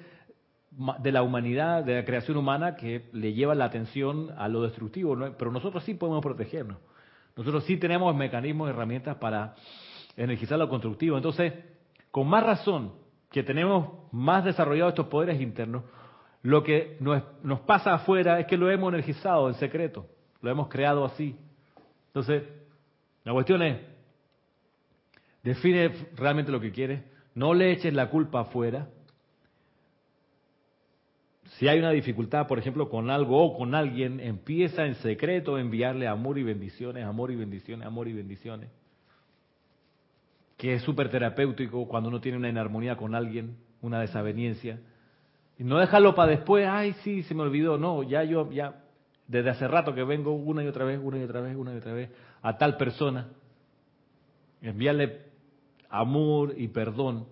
[0.72, 5.18] de la humanidad, de la creación humana que le lleva la atención a lo destructivo.
[5.38, 6.78] Pero nosotros sí podemos protegernos.
[7.36, 9.56] Nosotros sí tenemos mecanismos, herramientas para
[10.16, 11.18] energizar lo constructivo.
[11.18, 11.51] Entonces,
[12.10, 12.93] con más razón
[13.34, 15.84] que tenemos más desarrollados estos poderes internos,
[16.44, 20.06] lo que nos, pasa afuera es que lo hemos energizado en secreto,
[20.42, 21.36] lo hemos creado así.
[22.08, 22.44] Entonces,
[23.24, 23.80] la cuestión es,
[25.44, 27.02] Define realmente lo que quieres.
[27.36, 28.88] No le eches la culpa afuera.
[31.58, 35.60] Si hay una dificultad, por ejemplo, con algo o con alguien, empieza en secreto a
[35.60, 38.70] enviarle amor y bendiciones, amor y bendiciones, amor y bendiciones.
[40.58, 44.80] Que es súper terapéutico cuando uno tiene una inarmonía con alguien, una desaveniencia.
[45.58, 47.78] Y no dejarlo para después, ay, sí, se me olvidó.
[47.78, 48.84] No, ya yo, ya,
[49.28, 51.78] desde hace rato que vengo una y otra vez, una y otra vez, una y
[51.78, 52.10] otra vez,
[52.41, 53.30] a tal persona.
[54.62, 55.22] Enviarle
[55.89, 57.26] amor y perdón.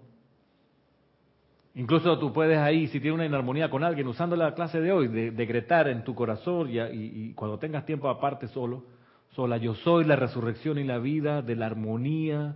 [1.74, 5.08] Incluso tú puedes ahí, si tienes una inarmonía con alguien, usando la clase de hoy,
[5.08, 8.84] de, decretar en tu corazón y, cuando tengas tiempo aparte solo,
[9.30, 12.56] sola, yo soy la resurrección y la vida de la armonía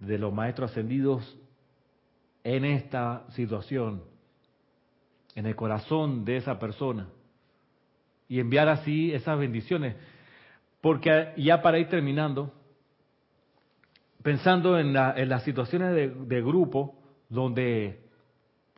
[0.00, 1.38] de los maestros ascendidos
[2.42, 4.02] en esta situación,
[5.34, 7.08] en el corazón de esa persona.
[8.28, 9.96] Y enviar así esas bendiciones.
[10.80, 12.52] Porque ya para ir terminando,
[14.22, 16.94] pensando en, las situaciones de, grupo
[17.28, 18.00] donde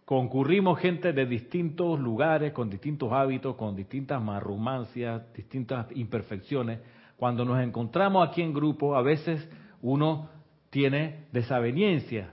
[0.04, 6.80] concurrimos gente de distintos lugares, con distintos hábitos, con distintas marrumancias, distintas imperfecciones.
[7.16, 9.48] Cuando nos encontramos aquí en grupo, a veces
[9.80, 10.28] uno
[10.72, 12.32] tiene desaveniencia.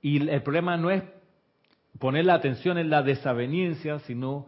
[0.00, 1.02] Y el problema no es
[1.98, 4.46] poner la atención en la desaveniencia, sino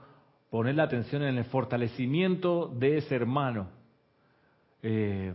[0.48, 3.68] poner la atención en el fortalecimiento de ese hermano.
[4.82, 5.34] Eh,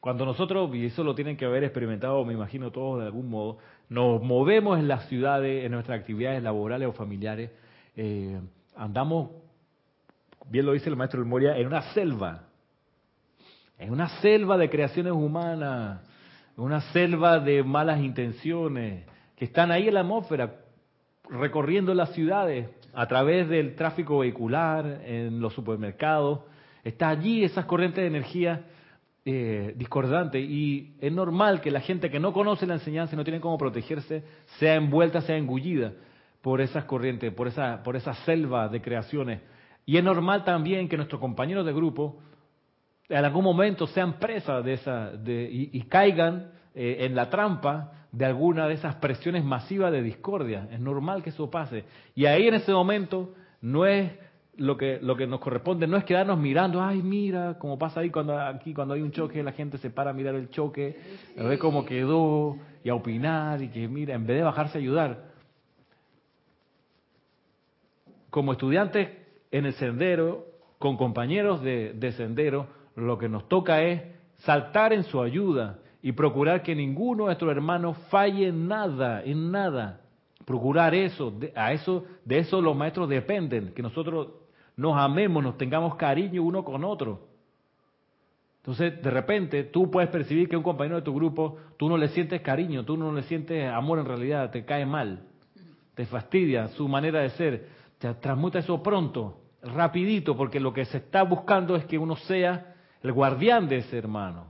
[0.00, 3.58] cuando nosotros, y eso lo tienen que haber experimentado, me imagino todos de algún modo,
[3.90, 7.50] nos movemos en las ciudades, en nuestras actividades laborales o familiares,
[7.96, 8.40] eh,
[8.74, 9.30] andamos,
[10.46, 12.47] bien lo dice el maestro del Moria, en una selva,
[13.78, 16.00] en una selva de creaciones humanas,
[16.56, 19.04] una selva de malas intenciones,
[19.36, 20.56] que están ahí en la atmósfera,
[21.30, 26.40] recorriendo las ciudades a través del tráfico vehicular, en los supermercados,
[26.82, 28.64] está allí esas corrientes de energía
[29.24, 33.24] eh, discordante y es normal que la gente que no conoce la enseñanza y no
[33.24, 34.24] tiene cómo protegerse
[34.58, 35.92] sea envuelta, sea engullida
[36.40, 39.40] por esas corrientes, por esa, por esa selva de creaciones.
[39.84, 42.20] Y es normal también que nuestros compañeros de grupo
[43.08, 48.24] en algún momento sean presas de esa de, y, caigan eh, en la trampa de
[48.24, 50.68] alguna de esas presiones masivas de discordia.
[50.70, 51.84] Es normal que eso pase.
[52.14, 54.12] Y ahí en ese momento no es
[54.56, 58.10] lo que, lo que nos corresponde, no es quedarnos mirando, ay, mira, como pasa ahí
[58.10, 60.96] cuando aquí cuando hay un choque, la gente se para a mirar el choque,
[61.38, 64.80] a ver cómo quedó y a opinar y que mira, en vez de bajarse a
[64.80, 65.28] ayudar.
[68.30, 69.08] Como estudiantes
[69.50, 70.46] en el sendero,
[70.78, 74.02] con compañeros de, de sendero, lo que nos toca es
[74.38, 79.50] saltar en su ayuda y procurar que ninguno de nuestros hermanos falle en nada, en
[79.50, 80.00] nada.
[80.44, 84.28] Procurar eso, a eso, de eso los maestros dependen, que nosotros
[84.76, 87.26] nos amemos, nos tengamos cariño uno con otro.
[88.58, 92.08] Entonces, de repente, tú puedes percibir que un compañero de tu grupo, tú no le
[92.08, 95.22] sientes cariño, tú no le sientes amor en realidad, te cae mal,
[95.94, 97.68] te fastidia su manera de ser.
[97.98, 102.74] Te transmuta eso pronto, rapidito, porque lo que se está buscando es que uno sea
[103.02, 104.46] el guardián de ese hermano.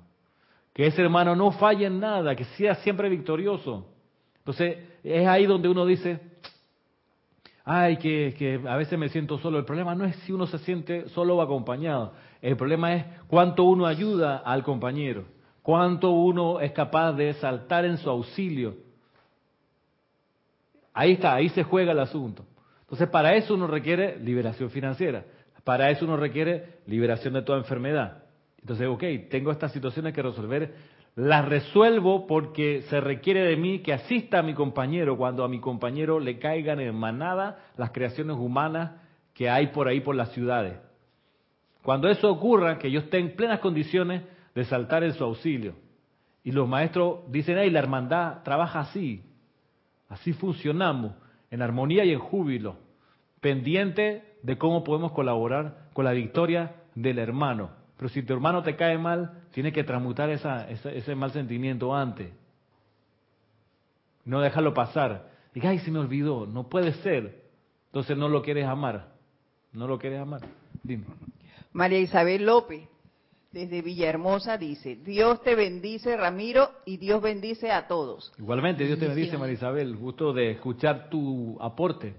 [0.72, 3.86] Que ese hermano no falle en nada, que sea siempre victorioso.
[4.38, 6.20] Entonces, es ahí donde uno dice,
[7.64, 9.58] ay, que, a veces me siento solo.
[9.58, 12.14] El problema no es si uno se siente solo o acompañado.
[12.40, 15.24] El problema es cuánto uno ayuda al compañero,
[15.62, 18.76] cuánto uno es capaz de saltar en su auxilio.
[20.94, 22.44] Ahí está, ahí se juega el asunto.
[22.82, 25.24] Entonces, para eso uno requiere liberación financiera.
[25.62, 28.22] Para eso uno requiere liberación de toda enfermedad.
[28.60, 30.74] Entonces, ok, tengo estas situaciones que resolver,
[31.14, 35.60] las resuelvo porque se requiere de mí que asista a mi compañero cuando a mi
[35.60, 38.92] compañero le caigan en manada las creaciones humanas
[39.34, 40.78] que hay por ahí por las ciudades.
[41.82, 44.22] Cuando eso ocurra, que yo esté en plenas condiciones
[44.54, 45.74] de saltar en su auxilio.
[46.44, 49.22] Y los maestros dicen, hey, la hermandad trabaja así,
[50.08, 51.14] así funcionamos,
[51.50, 52.76] en armonía y en júbilo,
[53.40, 57.70] pendiente de cómo podemos colaborar con la victoria del hermano.
[57.98, 62.30] Pero si tu hermano te cae mal, tienes que transmutar ese mal sentimiento antes.
[64.24, 65.28] No dejarlo pasar.
[65.52, 66.46] Diga, ay, se me olvidó.
[66.46, 67.42] No puede ser.
[67.86, 69.08] Entonces no lo quieres amar.
[69.72, 70.42] No lo quieres amar.
[70.82, 71.06] Dime.
[71.72, 72.88] María Isabel López,
[73.50, 78.32] desde Villahermosa, dice, Dios te bendice, Ramiro, y Dios bendice a todos.
[78.38, 79.96] Igualmente, Dios te bendice, María Isabel.
[79.96, 82.14] Gusto de escuchar tu aporte.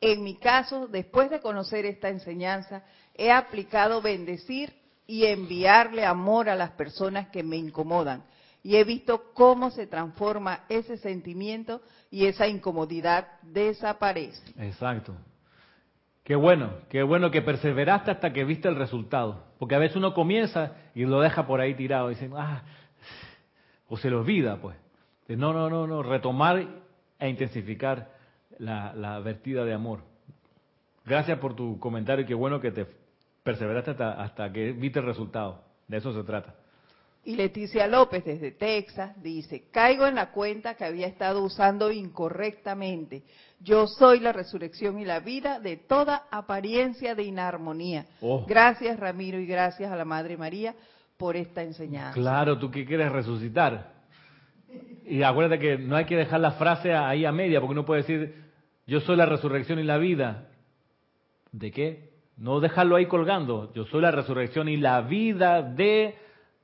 [0.00, 4.74] En mi caso, después de conocer esta enseñanza, he aplicado bendecir
[5.06, 8.24] y enviarle amor a las personas que me incomodan.
[8.62, 11.80] Y he visto cómo se transforma ese sentimiento
[12.10, 14.42] y esa incomodidad desaparece.
[14.58, 15.14] Exacto.
[16.24, 19.44] Qué bueno, qué bueno que perseveraste hasta que viste el resultado.
[19.60, 22.10] Porque a veces uno comienza y lo deja por ahí tirado.
[22.10, 22.62] Y dice, ah,
[23.88, 24.76] o se le olvida, pues.
[25.28, 26.66] No, no, no, no, retomar
[27.18, 28.10] e intensificar
[28.58, 30.00] la, vertida de amor.
[31.04, 32.86] Gracias por tu comentario qué bueno que te
[33.46, 35.62] perseveraste hasta, hasta que viste el resultado.
[35.86, 36.52] De eso se trata.
[37.24, 43.22] Y Leticia López desde Texas dice, caigo en la cuenta que había estado usando incorrectamente.
[43.60, 48.06] Yo soy la resurrección y la vida de toda apariencia de inarmonía.
[48.20, 48.44] Oh.
[48.46, 50.74] Gracias Ramiro y gracias a la Madre María
[51.16, 52.14] por esta enseñanza.
[52.14, 53.92] Claro, tú qué quieres resucitar.
[55.04, 58.02] Y acuérdate que no hay que dejar la frase ahí a media, porque uno puede
[58.02, 58.44] decir,
[58.86, 60.48] yo soy la resurrección y la vida.
[61.52, 62.05] ¿De qué?
[62.36, 63.72] No dejarlo ahí colgando.
[63.74, 66.16] Yo soy la resurrección y la vida de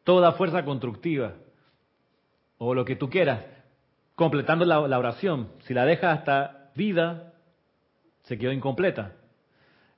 [0.05, 1.35] toda fuerza constructiva.
[2.59, 3.45] O lo que tú quieras.
[4.15, 5.49] Completando la, oración.
[5.61, 7.33] Si la dejas hasta vida,
[8.25, 9.13] se quedó incompleta.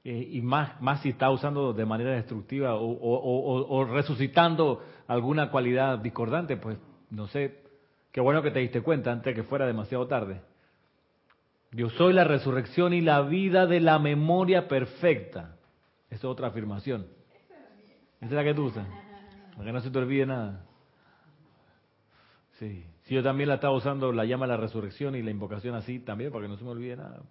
[0.04, 6.56] Eh, y más, más si está usando de manera destructiva o, resucitando alguna cualidad discordante,
[6.56, 6.78] pues
[7.10, 7.62] no sé.
[8.12, 10.40] Qué bueno que te diste cuenta antes de que fuera demasiado tarde.
[11.72, 15.56] Yo soy la resurrección y la vida de la memoria perfecta.
[16.09, 17.07] Esa es otra afirmación.
[18.16, 18.86] Esa es la que tú usas.
[19.52, 20.64] Para que no se te olvide nada.
[22.59, 22.86] Sí.
[23.09, 26.44] yo también la estaba usando, la llama la resurrección y la invocación así también, para
[26.44, 27.22] que no se me olvide nada.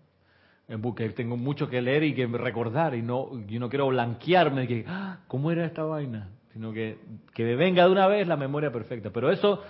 [0.77, 4.85] Busca, tengo mucho que leer y que recordar y no, yo no quiero blanquearme que,
[4.87, 6.29] ah, ¿cómo era esta vaina?
[6.53, 6.99] Sino que,
[7.33, 9.09] que me venga de una vez la memoria perfecta.
[9.11, 9.61] Pero eso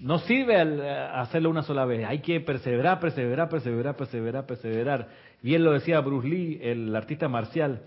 [0.00, 2.06] no sirve hacerlo una sola vez.
[2.06, 5.08] Hay que perseverar, perseverar, perseverar, perseverar, perseverar.
[5.42, 7.82] Bien lo decía Bruce Lee, el artista marcial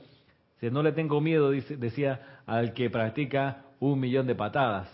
[0.60, 4.90] si no le tengo miedo, decía, al que practica un millón de patadas.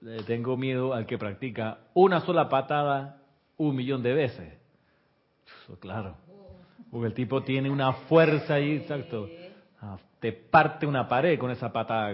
[0.00, 3.22] Le tengo miedo al que practica una sola patada
[3.56, 4.54] un millón de veces.
[5.64, 6.16] Eso, claro.
[6.90, 9.28] Porque el tipo tiene una fuerza ahí, exacto.
[9.80, 12.12] Ah, te parte una pared con esa patada.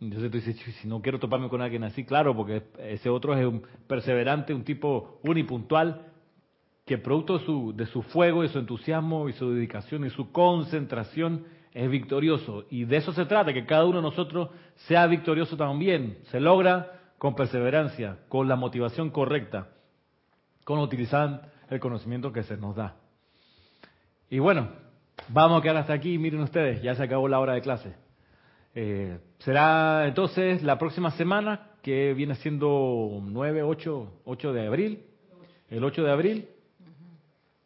[0.00, 3.44] Entonces tú dices, si no quiero toparme con alguien así, claro, porque ese otro es
[3.44, 6.11] un perseverante, un tipo unipuntual,
[6.84, 10.32] que producto de su, de su fuego y su entusiasmo y su dedicación y su
[10.32, 12.64] concentración es victorioso.
[12.70, 14.50] Y de eso se trata, que cada uno de nosotros
[14.88, 16.18] sea victorioso también.
[16.30, 19.68] Se logra con perseverancia, con la motivación correcta,
[20.64, 22.96] con utilizar el conocimiento que se nos da.
[24.28, 24.70] Y bueno,
[25.28, 26.18] vamos a quedar hasta aquí.
[26.18, 27.94] Miren ustedes, ya se acabó la hora de clase.
[28.74, 35.06] Eh, será entonces la próxima semana, que viene siendo 9, 8, 8 de abril,
[35.68, 36.48] el 8 de abril.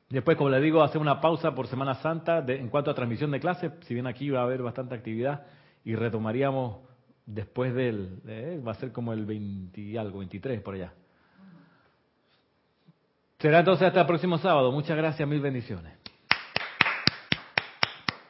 [0.08, 3.40] Después, como les digo, hacer una pausa por Semana Santa en cuanto a transmisión de
[3.40, 5.46] clases, si bien aquí va a haber bastante actividad
[5.84, 6.78] y retomaríamos
[7.26, 10.92] después del, eh, va a ser como el 20 y algo, 23 por allá.
[13.38, 14.70] Será entonces hasta el próximo sábado.
[14.72, 15.92] Muchas gracias, mil bendiciones.